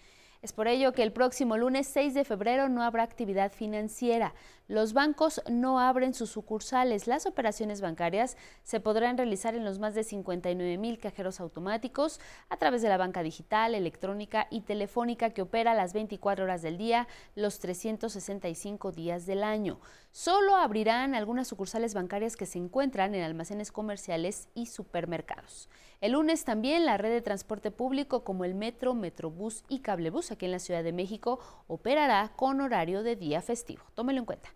[0.44, 4.34] Es por ello que el próximo lunes 6 de febrero no habrá actividad financiera.
[4.68, 7.06] Los bancos no abren sus sucursales.
[7.06, 12.58] Las operaciones bancarias se podrán realizar en los más de 59 mil cajeros automáticos a
[12.58, 17.08] través de la banca digital, electrónica y telefónica que opera las 24 horas del día,
[17.36, 19.80] los 365 días del año.
[20.10, 25.70] Solo abrirán algunas sucursales bancarias que se encuentran en almacenes comerciales y supermercados.
[26.02, 30.46] El lunes también la red de transporte público como el Metro, Metrobús y Cablebús aquí
[30.46, 33.84] en la Ciudad de México operará con horario de día festivo.
[33.94, 34.55] Tómelo en cuenta.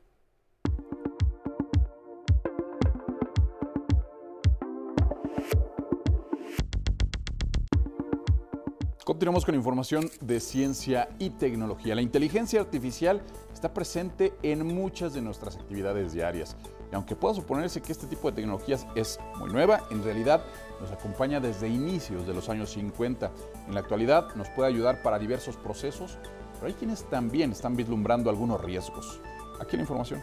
[9.09, 11.95] Continuamos con información de ciencia y tecnología.
[11.95, 16.55] La inteligencia artificial está presente en muchas de nuestras actividades diarias.
[16.91, 20.45] Y aunque pueda suponerse que este tipo de tecnologías es muy nueva, en realidad
[20.79, 23.31] nos acompaña desde inicios de los años 50.
[23.67, 26.19] En la actualidad nos puede ayudar para diversos procesos,
[26.53, 29.21] pero hay quienes también están vislumbrando algunos riesgos.
[29.59, 30.21] Aquí la información.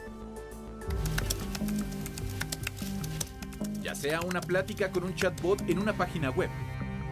[3.82, 6.50] Ya sea una plática con un chatbot en una página web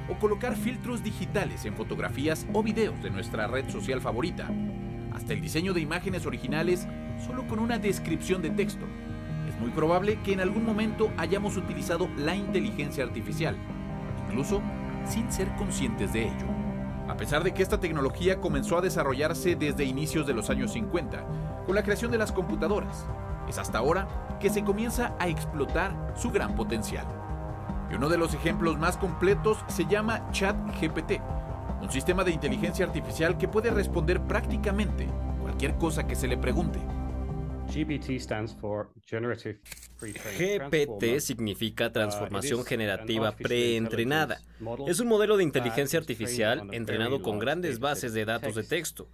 [0.09, 4.51] o colocar filtros digitales en fotografías o videos de nuestra red social favorita,
[5.13, 6.87] hasta el diseño de imágenes originales
[7.25, 8.87] solo con una descripción de texto
[9.55, 13.57] es muy probable que en algún momento hayamos utilizado la inteligencia artificial,
[14.27, 14.61] incluso
[15.07, 16.47] sin ser conscientes de ello.
[17.09, 21.25] A pesar de que esta tecnología comenzó a desarrollarse desde inicios de los años 50,
[21.67, 23.07] con la creación de las computadoras,
[23.49, 24.09] es hasta ahora
[24.41, 27.07] que se comienza a explotar su gran potencial.
[27.95, 31.21] Y uno de los ejemplos más completos se llama ChatGPT,
[31.81, 35.07] un sistema de inteligencia artificial que puede responder prácticamente
[35.41, 36.81] cualquier cosa que se le pregunte.
[40.01, 44.41] GPT significa transformación generativa preentrenada.
[44.89, 49.09] Es un modelo de inteligencia artificial entrenado con grandes bases de datos de texto.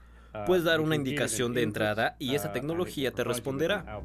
[0.46, 4.00] Puedes dar una indicación de entrada y esa tecnología te responderá.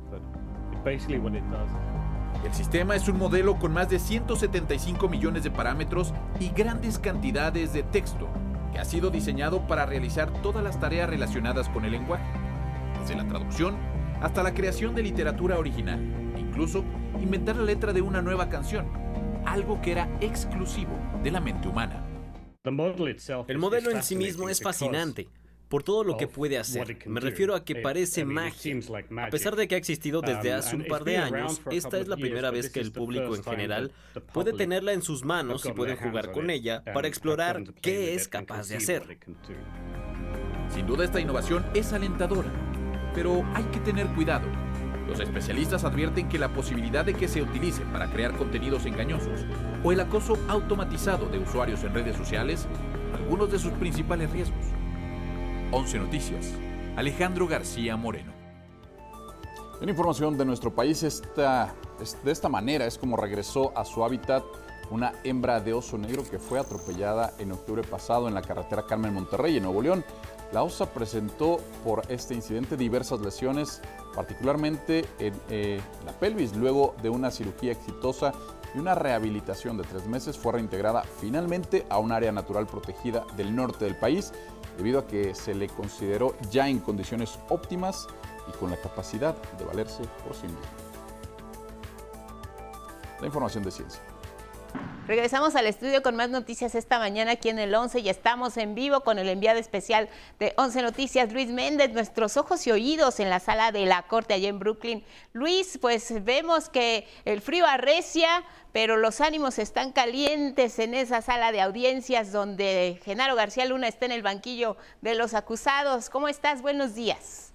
[2.45, 7.73] El sistema es un modelo con más de 175 millones de parámetros y grandes cantidades
[7.73, 8.29] de texto,
[8.71, 12.23] que ha sido diseñado para realizar todas las tareas relacionadas con el lenguaje,
[13.01, 13.75] desde la traducción
[14.21, 15.99] hasta la creación de literatura original,
[16.37, 16.85] incluso
[17.19, 18.85] inventar la letra de una nueva canción,
[19.43, 22.05] algo que era exclusivo de la mente humana.
[23.47, 25.27] El modelo en sí mismo es fascinante
[25.67, 26.97] por todo lo que puede hacer.
[27.07, 28.75] Me refiero a que parece magia.
[29.17, 32.07] A pesar de que ha existido desde Um, hace un par de años, esta es
[32.07, 33.91] la primera vez que el público en general
[34.33, 38.67] puede tenerla en sus manos y puede jugar con ella para explorar qué es capaz
[38.67, 39.17] de hacer.
[40.69, 42.49] Sin duda esta innovación es alentadora,
[43.13, 44.47] pero hay que tener cuidado.
[45.07, 49.45] Los especialistas advierten que la posibilidad de que se utilice para crear contenidos engañosos
[49.83, 52.67] o el acoso automatizado de usuarios en redes sociales,
[53.13, 54.65] algunos de sus principales riesgos.
[55.75, 56.53] 11 Noticias,
[56.95, 58.31] Alejandro García Moreno.
[59.81, 61.01] En información de nuestro país,
[61.35, 64.45] de esta manera es como regresó a su hábitat
[64.89, 69.13] una hembra de oso negro que fue atropellada en octubre pasado en la carretera Carmen
[69.13, 70.05] Monterrey, en Nuevo León.
[70.53, 73.81] La osa presentó por este incidente diversas lesiones,
[74.15, 76.55] particularmente en eh, la pelvis.
[76.55, 78.31] Luego de una cirugía exitosa
[78.75, 83.55] y una rehabilitación de tres meses, fue reintegrada finalmente a un área natural protegida del
[83.55, 84.33] norte del país,
[84.77, 88.07] debido a que se le consideró ya en condiciones óptimas
[88.47, 90.61] y con la capacidad de valerse por sí mismo.
[93.19, 94.01] La información de ciencia.
[95.07, 98.73] Regresamos al estudio con más noticias esta mañana aquí en el 11 y estamos en
[98.73, 100.09] vivo con el enviado especial
[100.39, 104.33] de 11 Noticias, Luis Méndez, nuestros ojos y oídos en la sala de la corte
[104.33, 105.03] allá en Brooklyn.
[105.31, 108.27] Luis, pues vemos que el frío arrecia,
[108.73, 114.07] pero los ánimos están calientes en esa sala de audiencias donde Genaro García Luna está
[114.07, 116.09] en el banquillo de los acusados.
[116.09, 116.63] ¿Cómo estás?
[116.63, 117.53] Buenos días.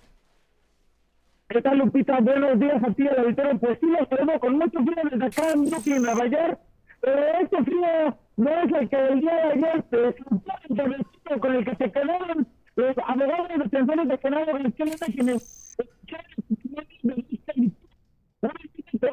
[1.49, 2.21] ¿Qué tal, Lupita?
[2.21, 3.59] Buenos días a ti, al auditorio.
[3.59, 6.70] Pues sí, los tenemos con mucho frío desde acá en Brooklyn, Nueva York.
[7.01, 11.77] Pero este frío no es el que el día de ayer frío con el que
[11.77, 12.47] se quedaron
[12.77, 15.77] los abogados y defensores de Genaro García quienes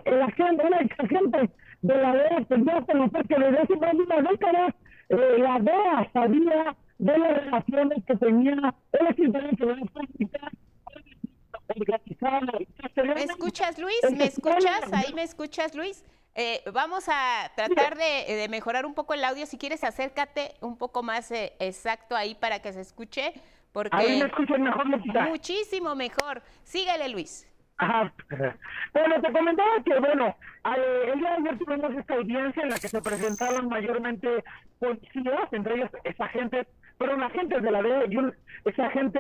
[0.06, 1.50] el agente, un ex agente
[1.82, 2.38] de la DEA
[2.78, 4.76] a conocer que desde hace más de una década
[5.10, 9.76] eh, la DEA sabía de las relaciones que tenía el escritorio que va
[12.96, 14.00] ¿Me escuchas, Luis?
[14.12, 14.94] ¿Me escuchas?
[14.94, 16.04] Ahí me escuchas, Luis.
[16.40, 19.48] Eh, vamos a tratar de, de mejorar un poco el audio.
[19.48, 23.34] Si quieres, acércate un poco más eh, exacto ahí para que se escuche.
[23.72, 25.22] Porque Ahí me escuchan mejor, Lupita.
[25.26, 26.44] Muchísimo mejor.
[26.64, 27.48] Síguele, Luis.
[27.78, 28.14] Ajá.
[28.94, 30.36] Bueno, te comentaba que, bueno,
[31.14, 34.44] el día de ayer tuvimos esta audiencia en la que se presentaron mayormente
[34.80, 36.68] policías, entre ellos agentes,
[36.98, 38.34] fueron agentes de la DEA y un
[38.78, 39.20] agente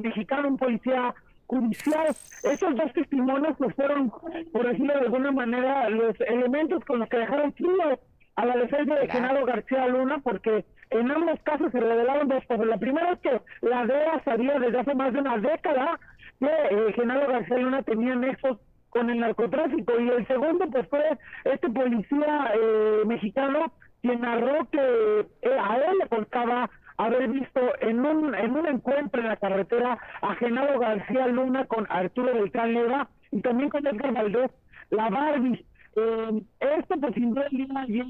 [0.00, 1.14] mexicano, un policía
[1.46, 2.08] judicial.
[2.42, 4.10] Esos dos testimonios pues fueron,
[4.52, 8.00] por decirlo de alguna manera, los elementos con los que dejaron frío
[8.36, 12.66] a la defensa de Genaro García Luna, porque en ambos casos se revelaron dos cosas.
[12.66, 15.98] La primera es que la DEA sabía desde hace más de una década
[16.38, 18.58] que eh, Genaro García Luna tenía nexos
[18.90, 23.72] con el narcotráfico y el segundo pues fue este policía eh, mexicano
[24.02, 29.20] quien narró que eh, a él le contaba haber visto en un en un encuentro
[29.20, 34.12] en la carretera a Genaro García Luna con Arturo Beltrán Leiva y también con Edgar
[34.12, 34.50] Valdés,
[34.90, 35.64] la Barbie.
[35.96, 38.06] Eh, esto pues sin duda el día de ayer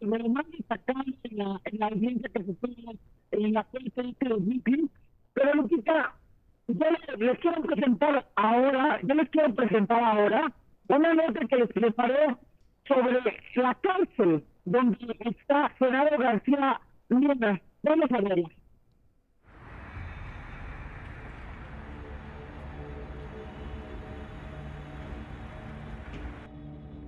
[0.00, 2.94] fue lo más destacable en la, en la audiencia que se tuvo
[3.30, 4.92] en la corte este 2015.
[5.34, 6.14] Pero Lupita,
[6.66, 10.52] yo les, les quiero presentar ahora, yo les quiero presentar ahora
[10.88, 12.36] una nota que les preparé
[12.86, 13.20] sobre
[13.56, 17.60] la cárcel donde está Genaro García Luna.
[17.82, 18.48] Vamos a verla.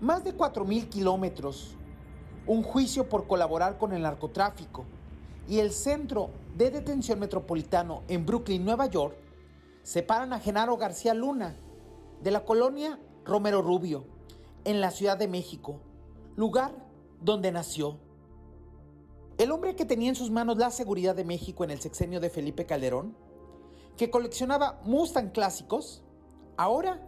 [0.00, 1.76] Más de 4.000 kilómetros,
[2.46, 4.86] un juicio por colaborar con el narcotráfico
[5.46, 9.14] y el centro de detención metropolitano en Brooklyn, Nueva York,
[9.82, 11.54] separan a Genaro García Luna
[12.22, 14.04] de la colonia Romero Rubio,
[14.64, 15.80] en la Ciudad de México,
[16.36, 16.72] lugar
[17.20, 17.98] donde nació.
[19.40, 22.28] El hombre que tenía en sus manos la seguridad de México en el sexenio de
[22.28, 23.16] Felipe Calderón,
[23.96, 26.02] que coleccionaba Mustang clásicos,
[26.58, 27.00] ahora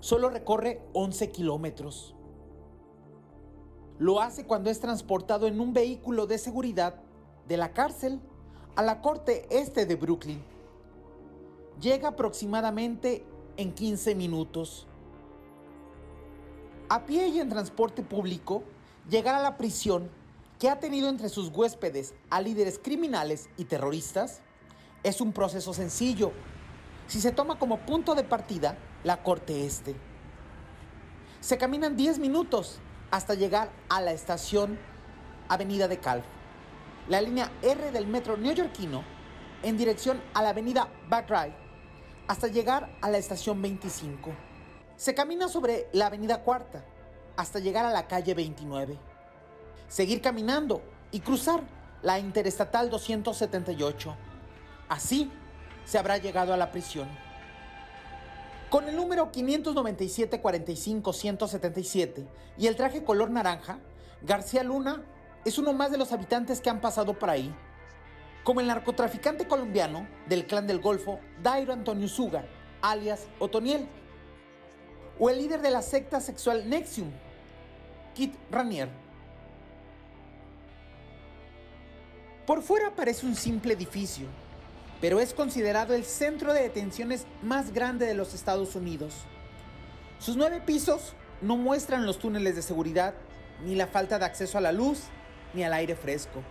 [0.00, 2.14] solo recorre 11 kilómetros.
[3.98, 6.96] Lo hace cuando es transportado en un vehículo de seguridad
[7.48, 8.20] de la cárcel
[8.76, 10.42] a la corte este de Brooklyn.
[11.80, 13.24] llega aproximadamente
[13.56, 14.86] en 15 minutos.
[16.90, 18.64] A pie y en transporte público,
[19.08, 20.19] llegar a la prisión
[20.60, 24.42] que ha tenido entre sus huéspedes a líderes criminales y terroristas
[25.02, 26.32] es un proceso sencillo
[27.06, 29.96] si se toma como punto de partida la Corte Este.
[31.40, 32.78] Se caminan 10 minutos
[33.10, 34.78] hasta llegar a la estación
[35.48, 36.26] Avenida de Calf,
[37.08, 39.02] la línea R del metro neoyorquino
[39.62, 41.56] en dirección a la avenida Back Drive
[42.28, 44.30] hasta llegar a la estación 25.
[44.96, 46.84] Se camina sobre la avenida Cuarta
[47.36, 49.09] hasta llegar a la calle 29.
[49.90, 51.62] Seguir caminando y cruzar
[52.00, 54.14] la interestatal 278.
[54.88, 55.32] Así
[55.84, 57.08] se habrá llegado a la prisión.
[58.70, 62.24] Con el número 597-45-177
[62.56, 63.80] y el traje color naranja,
[64.22, 65.02] García Luna
[65.44, 67.52] es uno más de los habitantes que han pasado por ahí.
[68.44, 72.44] Como el narcotraficante colombiano del clan del Golfo, Dairo Antonio Suga,
[72.80, 73.88] alias Otoniel.
[75.18, 77.10] O el líder de la secta sexual Nexium,
[78.14, 79.09] Kit Ranier.
[82.50, 84.26] Por fuera parece un simple edificio,
[85.00, 89.14] pero es considerado el centro de detenciones más grande de los Estados Unidos.
[90.18, 93.14] Sus nueve pisos no muestran los túneles de seguridad,
[93.64, 95.02] ni la falta de acceso a la luz,
[95.54, 96.42] ni al aire fresco.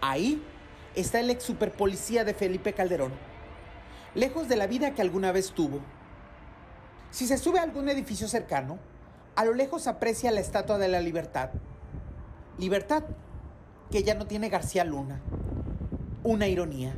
[0.00, 0.40] Ahí
[0.94, 3.10] está el ex superpolicía de Felipe Calderón,
[4.14, 5.80] lejos de la vida que alguna vez tuvo.
[7.10, 8.78] Si se sube a algún edificio cercano,
[9.34, 11.50] a lo lejos aprecia la Estatua de la Libertad.
[12.56, 13.02] Libertad
[13.94, 15.20] que ya no tiene García Luna.
[16.24, 16.96] Una ironía.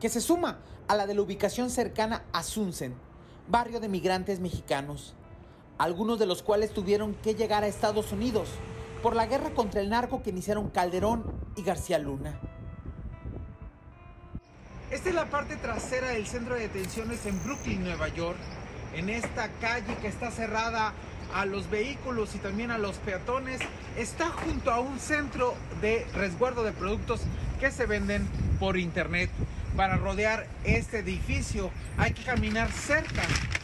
[0.00, 2.94] Que se suma a la de la ubicación cercana a Sunsen,
[3.48, 5.14] barrio de migrantes mexicanos,
[5.76, 8.48] algunos de los cuales tuvieron que llegar a Estados Unidos
[9.02, 12.40] por la guerra contra el narco que iniciaron Calderón y García Luna.
[14.90, 18.38] Esta es la parte trasera del centro de detenciones en Brooklyn, Nueva York,
[18.94, 20.94] en esta calle que está cerrada
[21.34, 23.60] a los vehículos y también a los peatones,
[23.96, 27.20] está junto a un centro de resguardo de productos
[27.60, 28.26] que se venden
[28.58, 29.30] por internet.
[29.76, 33.22] Para rodear este edificio hay que caminar cerca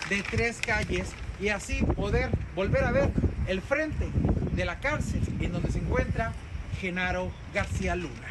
[0.09, 1.11] de tres calles
[1.41, 3.11] y así poder volver a ver
[3.47, 4.09] el frente
[4.53, 6.33] de la cárcel en donde se encuentra
[6.81, 8.29] Genaro García Luna.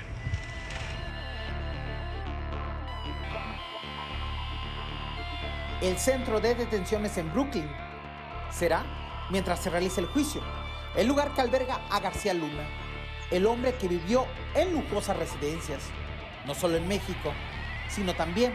[5.81, 7.67] El centro de detenciones en Brooklyn
[8.51, 8.85] será
[9.33, 10.43] mientras se realiza el juicio,
[10.95, 12.69] el lugar que alberga a García Luna,
[13.31, 15.81] el hombre que vivió en lujosas residencias,
[16.45, 17.33] no solo en México,
[17.89, 18.53] sino también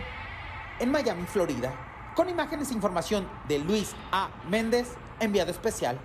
[0.79, 1.75] en Miami, Florida,
[2.15, 4.31] con imágenes e información de Luis A.
[4.49, 5.99] Méndez, enviado especial.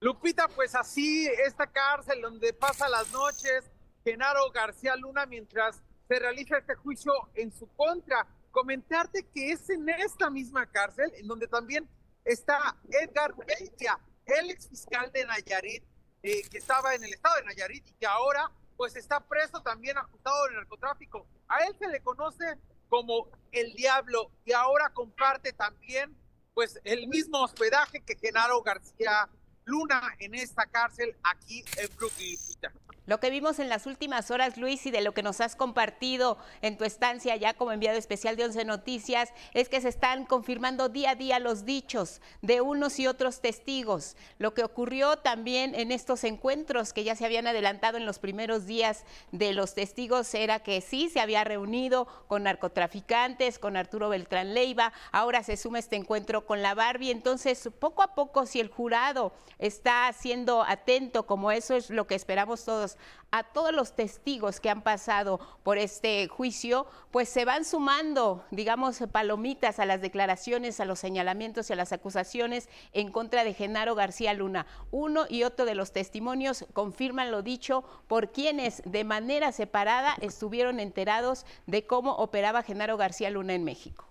[0.00, 3.70] Lupita, pues así esta cárcel donde pasa las noches
[4.02, 8.26] Genaro García Luna mientras se realiza este juicio en su contra.
[8.50, 11.88] Comentarte que es en esta misma cárcel en donde también
[12.24, 15.84] está Edgar Beitia, el ex fiscal de Nayarit,
[16.22, 19.98] eh, que estaba en el estado de Nayarit y que ahora pues está preso también
[19.98, 21.26] acusado de narcotráfico.
[21.48, 26.16] A él se le conoce como el diablo y ahora comparte también
[26.54, 29.28] pues el mismo hospedaje que Genaro García
[29.64, 32.38] Luna en esta cárcel aquí en Brooklyn.
[33.08, 36.36] Lo que vimos en las últimas horas, Luis, y de lo que nos has compartido
[36.60, 40.90] en tu estancia ya como enviado especial de Once Noticias, es que se están confirmando
[40.90, 44.14] día a día los dichos de unos y otros testigos.
[44.36, 48.66] Lo que ocurrió también en estos encuentros que ya se habían adelantado en los primeros
[48.66, 54.52] días de los testigos era que sí, se había reunido con narcotraficantes, con Arturo Beltrán
[54.52, 57.10] Leiva, ahora se suma este encuentro con la Barbie.
[57.10, 62.14] Entonces, poco a poco, si el jurado está siendo atento, como eso es lo que
[62.14, 62.97] esperamos todos,
[63.30, 69.02] a todos los testigos que han pasado por este juicio, pues se van sumando, digamos,
[69.12, 73.94] palomitas a las declaraciones, a los señalamientos y a las acusaciones en contra de Genaro
[73.94, 74.66] García Luna.
[74.90, 80.80] Uno y otro de los testimonios confirman lo dicho por quienes de manera separada estuvieron
[80.80, 84.08] enterados de cómo operaba Genaro García Luna en México.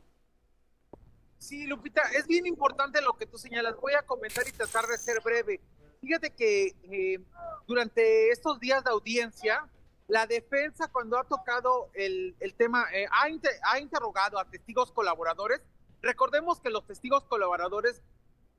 [1.39, 3.75] Sí, Lupita, es bien importante lo que tú señalas.
[3.77, 5.61] Voy a comentar y tratar de ser breve.
[6.01, 7.19] Fíjate que eh,
[7.67, 9.67] durante estos días de audiencia,
[10.07, 13.27] la defensa cuando ha tocado el, tema, eh, ha,
[13.71, 15.61] ha, interrogado a testigos colaboradores.
[16.01, 18.01] Recordemos que los testigos colaboradores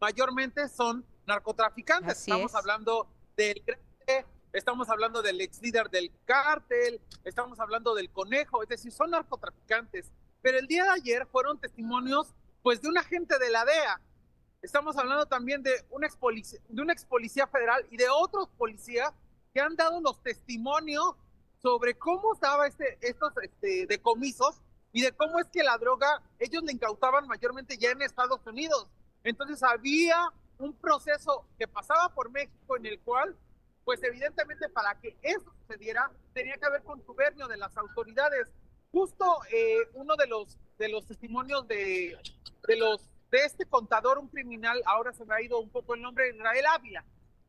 [0.00, 2.18] mayormente son narcotraficantes.
[2.18, 3.62] estamos hablando del
[4.52, 10.10] estamos hablando del ex líder del cártel, estamos hablando del conejo, es decir, son narcotraficantes.
[10.42, 14.00] Pero el día de ayer fueron testimonios pues de un agente de la DEA,
[14.60, 18.48] Estamos hablando también de un ex policía, de un ex policía federal y de otros
[18.58, 19.12] policías
[19.54, 21.14] que han dado los testimonios
[21.62, 24.60] sobre cómo estaba este, estos este, decomisos
[24.92, 28.88] y de cómo es que la droga ellos la incautaban mayormente ya en Estados Unidos.
[29.22, 33.36] Entonces había un proceso que pasaba por México en el cual,
[33.84, 38.48] pues evidentemente para que eso sucediera, tenía que haber contubernio de las autoridades.
[38.90, 42.18] Justo eh, uno de los, de los testimonios de,
[42.66, 46.02] de, los, de este contador, un criminal, ahora se me ha ido un poco el
[46.02, 47.04] nombre, Israel Ávila,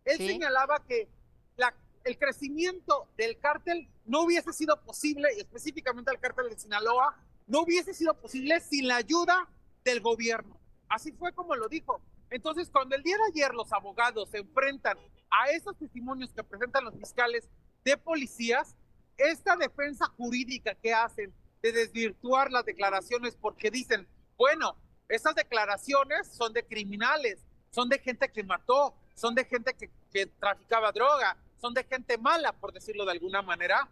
[0.05, 1.09] él señalaba que
[1.55, 1.73] la,
[2.03, 7.93] el crecimiento del cártel no hubiese sido posible, específicamente el cártel de Sinaloa, no hubiese
[7.93, 9.47] sido posible sin la ayuda
[9.83, 10.59] del gobierno.
[10.87, 12.01] Así fue como lo dijo.
[12.29, 14.97] Entonces, cuando el día de ayer los abogados se enfrentan
[15.29, 17.49] a esos testimonios que presentan los fiscales
[17.83, 18.75] de policías,
[19.17, 24.07] esta defensa jurídica que hacen de desvirtuar las declaraciones porque dicen,
[24.37, 24.75] bueno,
[25.09, 30.27] esas declaraciones son de criminales, son de gente que mató, son de gente que, que
[30.27, 33.89] traficaba droga, son de gente mala, por decirlo de alguna manera,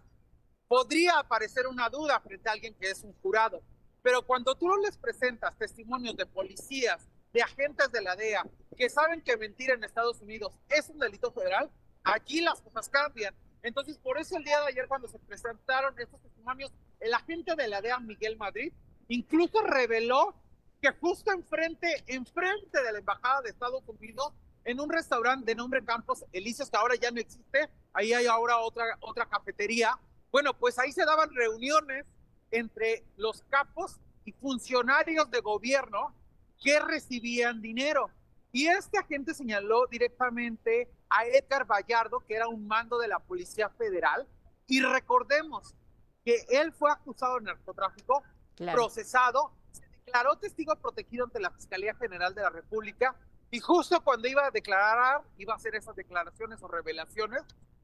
[0.68, 3.61] podría aparecer una duda frente a alguien que es un jurado.
[4.03, 8.45] Pero cuando tú les presentas testimonios de policías, de agentes de la DEA,
[8.77, 11.69] que saben que mentir en Estados Unidos es un delito federal,
[12.03, 13.34] aquí las cosas cambian.
[13.64, 17.68] Entonces, por eso el día de ayer cuando se presentaron estos testimonios, el agente de
[17.68, 18.72] la DEA, Miguel Madrid,
[19.07, 20.35] incluso reveló
[20.82, 24.34] que justo enfrente, enfrente de la Embajada de Estados Unidos,
[24.64, 28.58] en un restaurante de nombre Campos Elíseos, que ahora ya no existe, ahí hay ahora
[28.58, 29.98] otra, otra cafetería,
[30.32, 32.06] bueno, pues ahí se daban reuniones
[32.52, 36.14] entre los capos y funcionarios de gobierno
[36.62, 38.10] que recibían dinero.
[38.52, 43.70] Y este agente señaló directamente a Edgar Vallardo, que era un mando de la Policía
[43.70, 44.28] Federal.
[44.68, 45.76] Y recordemos
[46.26, 48.24] que él fue acusado de narcotráfico,
[48.58, 49.52] procesado,
[50.08, 53.16] declaró testigo protegido ante la Fiscalía General de la República.
[53.52, 57.42] Y justo cuando iba a declarar, iba a hacer esas declaraciones o revelaciones,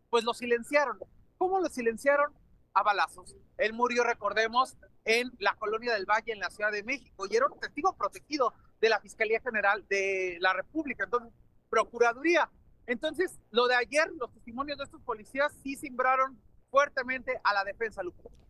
[0.10, 0.98] pues lo silenciaron.
[1.38, 2.34] ¿Cómo lo silenciaron?
[2.74, 3.36] A balazos.
[3.58, 7.46] Él murió, recordemos, en la colonia del Valle, en la Ciudad de México, y era
[7.46, 11.34] un testigo protegido de la Fiscalía General de la República, entonces,
[11.70, 12.50] Procuraduría.
[12.86, 16.40] Entonces, lo de ayer, los testimonios de estos policías sí simbraron
[16.70, 18.02] fuertemente a la defensa.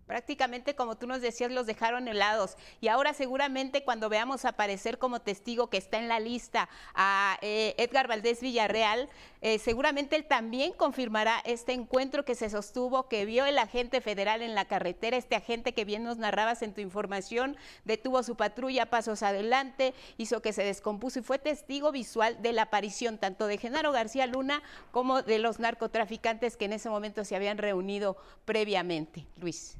[0.07, 2.57] Prácticamente, como tú nos decías, los dejaron helados.
[2.81, 7.73] Y ahora seguramente cuando veamos aparecer como testigo que está en la lista a eh,
[7.77, 9.09] Edgar Valdés Villarreal,
[9.41, 14.41] eh, seguramente él también confirmará este encuentro que se sostuvo, que vio el agente federal
[14.41, 17.55] en la carretera, este agente que bien nos narrabas en tu información,
[17.85, 22.63] detuvo su patrulla pasos adelante, hizo que se descompuso y fue testigo visual de la
[22.63, 27.35] aparición tanto de Genaro García Luna como de los narcotraficantes que en ese momento se
[27.35, 29.25] habían reunido previamente.
[29.38, 29.77] Luis.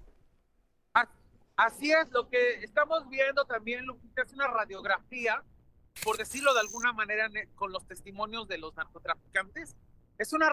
[1.56, 5.44] Así es, lo que estamos viendo también, Lupita, es una radiografía,
[6.04, 9.76] por decirlo de alguna manera, con los testimonios de los narcotraficantes.
[10.18, 10.50] Es una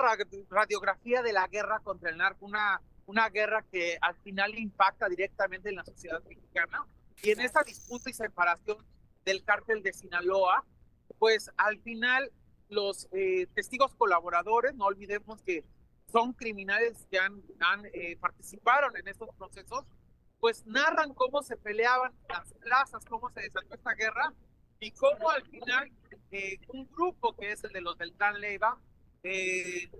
[0.50, 5.70] radiografía de la guerra contra el narco, una, una guerra que al final impacta directamente
[5.70, 6.84] en la sociedad mexicana.
[7.22, 8.84] Y en esa disputa y separación
[9.24, 10.64] del cártel de Sinaloa,
[11.18, 12.30] pues al final
[12.68, 15.64] los eh, testigos colaboradores, no olvidemos que
[16.12, 19.84] son criminales que han, han eh, participaron en estos procesos,
[20.40, 24.32] pues narran cómo se peleaban las plazas, cómo se desató esta guerra
[24.80, 25.92] y cómo al final
[26.30, 28.78] eh, un grupo que es el de los del Tan Leiva
[29.22, 29.90] eh,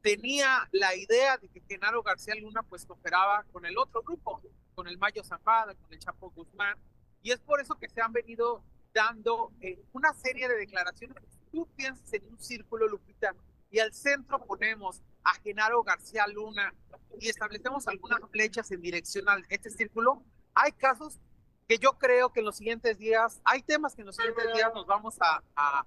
[0.00, 4.42] tenía la idea de que Genaro García Luna pues operaba con el otro grupo,
[4.74, 6.78] con el Mayo Zambada, con el Chapo Guzmán
[7.22, 8.64] y es por eso que se han venido
[8.94, 11.16] dando eh, una serie de declaraciones.
[11.50, 13.34] Tú piensas en un círculo, Lupita,
[13.72, 16.72] y al centro ponemos a Genaro García Luna
[17.18, 20.22] y establecemos algunas flechas en dirección a este círculo,
[20.54, 21.18] hay casos
[21.66, 24.70] que yo creo que en los siguientes días, hay temas que en los siguientes días
[24.74, 25.86] nos vamos a, a,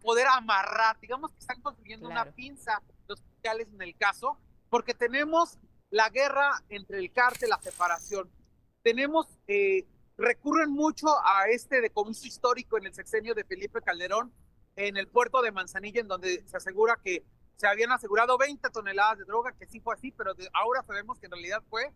[0.00, 4.38] poder amarrar, digamos que están construyendo una pinza los fiscales en el caso,
[4.68, 5.58] porque tenemos
[5.90, 8.30] la guerra entre el cártel, la separación,
[8.82, 9.86] tenemos, eh,
[10.18, 14.32] recurren mucho a este decomiso histórico en el sexenio de Felipe Calderón,
[14.76, 17.24] en el puerto de Manzanilla, en donde se asegura que
[17.56, 21.26] se habían asegurado 20 toneladas de droga, que sí fue así, pero ahora sabemos que
[21.26, 21.92] en realidad fue,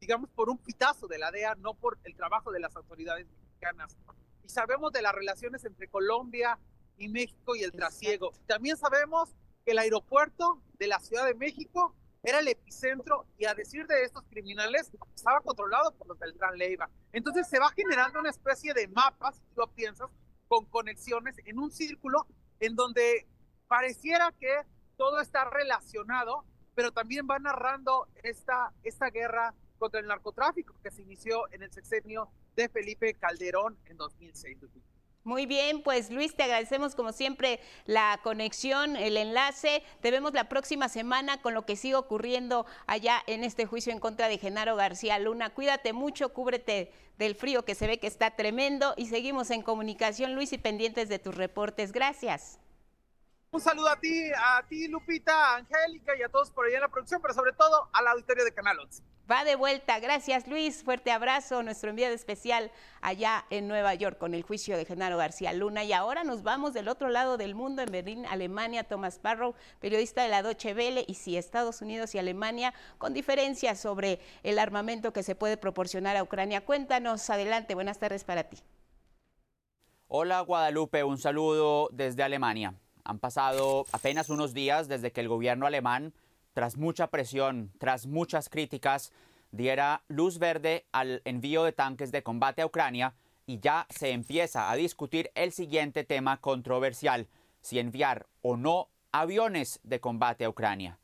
[0.00, 3.96] digamos, por un pitazo de la DEA, no por el trabajo de las autoridades mexicanas.
[4.42, 6.58] Y sabemos de las relaciones entre Colombia
[6.96, 8.32] y México y el trasiego.
[8.46, 9.34] También sabemos
[9.64, 14.04] que el aeropuerto de la Ciudad de México era el epicentro y a decir de
[14.04, 16.88] estos criminales estaba controlado por los Beltrán Leiva.
[17.12, 20.08] Entonces se va generando una especie de mapas, si lo piensas,
[20.52, 22.26] con conexiones en un círculo
[22.60, 23.26] en donde
[23.68, 24.54] pareciera que
[24.98, 31.00] todo está relacionado, pero también va narrando esta, esta guerra contra el narcotráfico que se
[31.00, 34.58] inició en el sexenio de Felipe Calderón en 2006.
[35.24, 39.84] Muy bien, pues Luis, te agradecemos como siempre la conexión, el enlace.
[40.00, 44.00] Te vemos la próxima semana con lo que sigue ocurriendo allá en este juicio en
[44.00, 45.50] contra de Genaro García Luna.
[45.50, 50.34] Cuídate mucho, cúbrete del frío que se ve que está tremendo y seguimos en comunicación,
[50.34, 51.92] Luis, y pendientes de tus reportes.
[51.92, 52.58] Gracias.
[53.52, 56.80] Un saludo a ti, a ti Lupita, a Angélica y a todos por allá en
[56.80, 59.11] la producción, pero sobre todo a la auditorio de Canal 11.
[59.32, 59.98] Va de vuelta.
[59.98, 60.82] Gracias, Luis.
[60.84, 61.62] Fuerte abrazo.
[61.62, 65.84] Nuestro enviado especial allá en Nueva York con el juicio de Genaro García Luna.
[65.84, 68.84] Y ahora nos vamos del otro lado del mundo, en Berlín, Alemania.
[68.84, 73.80] Thomas Barrow, periodista de la Deutsche Welle, y si Estados Unidos y Alemania, con diferencias
[73.80, 76.60] sobre el armamento que se puede proporcionar a Ucrania.
[76.60, 77.30] Cuéntanos.
[77.30, 77.74] Adelante.
[77.74, 78.58] Buenas tardes para ti.
[80.08, 81.04] Hola, Guadalupe.
[81.04, 82.74] Un saludo desde Alemania.
[83.04, 86.12] Han pasado apenas unos días desde que el gobierno alemán,
[86.52, 89.12] tras mucha presión, tras muchas críticas,
[89.50, 93.14] diera luz verde al envío de tanques de combate a Ucrania
[93.46, 97.28] y ya se empieza a discutir el siguiente tema controversial,
[97.60, 100.98] si enviar o no aviones de combate a Ucrania.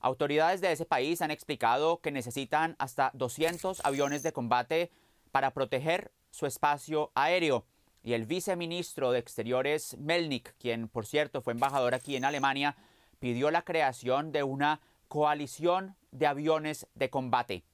[0.00, 4.90] Autoridades de ese país han explicado que necesitan hasta 200 aviones de combate
[5.30, 7.66] para proteger su espacio aéreo
[8.02, 12.76] y el viceministro de Exteriores Melnik, quien por cierto fue embajador aquí en Alemania,
[13.18, 17.64] pidió la creación de una coalición de aviones de combate.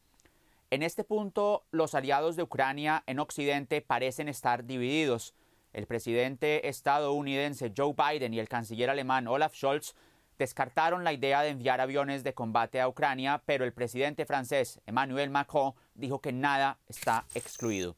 [0.71, 5.35] En este punto, los aliados de Ucrania en Occidente parecen estar divididos.
[5.75, 9.95] El presidente estadounidense Joe Biden y el canciller alemán Olaf Scholz
[10.39, 15.29] descartaron la idea de enviar aviones de combate a Ucrania, pero el presidente francés Emmanuel
[15.29, 17.97] Macron dijo que nada está excluido.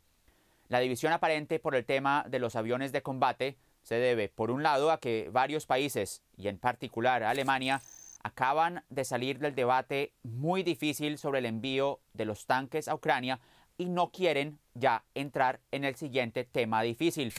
[0.67, 4.65] La división aparente por el tema de los aviones de combate se debe, por un
[4.65, 7.81] lado, a que varios países, y en particular Alemania,
[8.23, 13.41] acaban de salir del debate muy difícil sobre el envío de los tanques a Ucrania
[13.77, 17.33] y no quieren ya entrar en el siguiente tema difícil.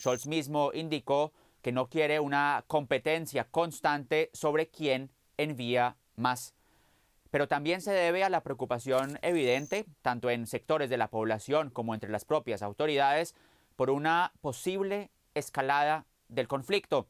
[0.00, 1.32] Scholz mismo indicó
[1.62, 6.54] que no quiere una competencia constante sobre quién envía más
[7.36, 11.92] pero también se debe a la preocupación evidente, tanto en sectores de la población como
[11.92, 13.34] entre las propias autoridades,
[13.76, 17.08] por una posible escalada del conflicto.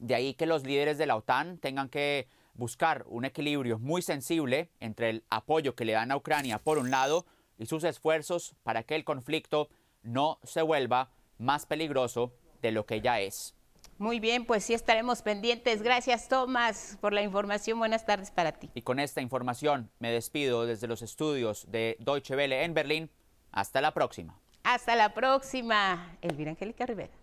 [0.00, 4.70] De ahí que los líderes de la OTAN tengan que buscar un equilibrio muy sensible
[4.80, 7.26] entre el apoyo que le dan a Ucrania por un lado
[7.58, 9.68] y sus esfuerzos para que el conflicto
[10.02, 12.32] no se vuelva más peligroso
[12.62, 13.54] de lo que ya es.
[13.98, 15.82] Muy bien, pues sí estaremos pendientes.
[15.82, 17.78] Gracias, Tomás, por la información.
[17.78, 18.70] Buenas tardes para ti.
[18.74, 23.10] Y con esta información me despido desde los estudios de Deutsche Welle en Berlín.
[23.52, 24.40] Hasta la próxima.
[24.62, 26.16] Hasta la próxima.
[26.22, 27.19] Elvira Angélica Rivera.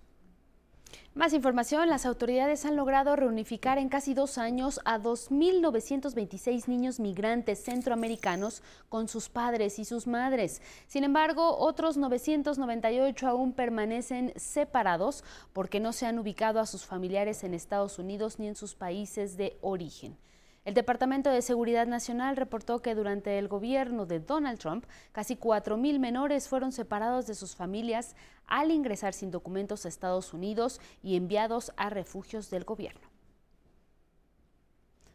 [1.17, 7.63] Más información, las autoridades han logrado reunificar en casi dos años a 2.926 niños migrantes
[7.63, 10.61] centroamericanos con sus padres y sus madres.
[10.85, 15.23] Sin embargo, otros 998 aún permanecen separados
[15.53, 19.37] porque no se han ubicado a sus familiares en Estados Unidos ni en sus países
[19.37, 20.15] de origen.
[20.67, 24.83] El Departamento de Seguridad Nacional reportó que durante el gobierno de Donald Trump,
[25.13, 28.17] casi 4.000 menores fueron separados de sus familias
[28.47, 33.07] al ingresar sin documentos a Estados Unidos y enviados a refugios del gobierno.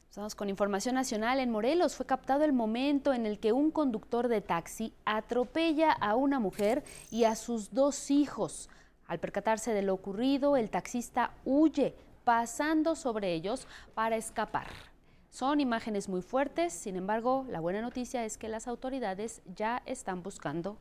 [0.08, 1.38] Estamos con información nacional.
[1.38, 6.14] En Morelos fue captado el momento en el que un conductor de taxi atropella a
[6.14, 8.70] una mujer y a sus dos hijos.
[9.06, 14.91] Al percatarse de lo ocurrido, el taxista huye, pasando sobre ellos para escapar.
[15.32, 20.22] Son imágenes muy fuertes, sin embargo, la buena noticia es que las autoridades ya están
[20.22, 20.76] buscando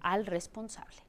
[0.00, 1.05] al responsable.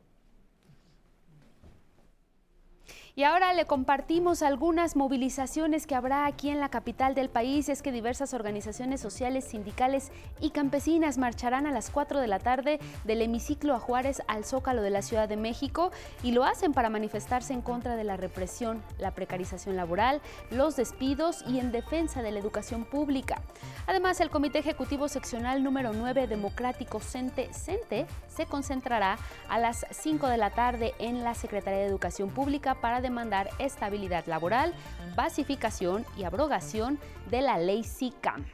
[3.17, 7.67] Y ahora le compartimos algunas movilizaciones que habrá aquí en la capital del país.
[7.67, 12.79] Es que diversas organizaciones sociales, sindicales y campesinas marcharán a las 4 de la tarde
[13.05, 15.91] del hemiciclo a Juárez al Zócalo de la Ciudad de México
[16.21, 20.21] y lo hacen para manifestarse en contra de la represión, la precarización laboral,
[20.51, 23.41] los despidos y en defensa de la educación pública.
[23.87, 29.17] Además, el Comité Ejecutivo Seccional número 9 Democrático CENTE, CENTE se concentrará
[29.49, 34.25] a las 5 de la tarde en la Secretaría de Educación Pública para demandar estabilidad
[34.27, 34.73] laboral,
[35.15, 38.45] basificación y abrogación de la ley SICAM.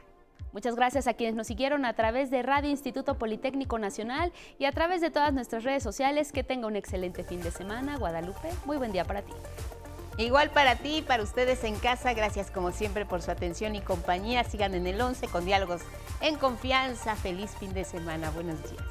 [0.52, 4.72] Muchas gracias a quienes nos siguieron a través de Radio Instituto Politécnico Nacional y a
[4.72, 6.30] través de todas nuestras redes sociales.
[6.30, 8.50] Que tenga un excelente fin de semana, Guadalupe.
[8.64, 9.32] Muy buen día para ti.
[10.16, 13.80] Igual para ti y para ustedes en casa, gracias como siempre por su atención y
[13.80, 14.44] compañía.
[14.44, 15.82] Sigan en el 11 con diálogos
[16.20, 17.16] en confianza.
[17.16, 18.30] Feliz fin de semana.
[18.30, 18.84] Buenos días.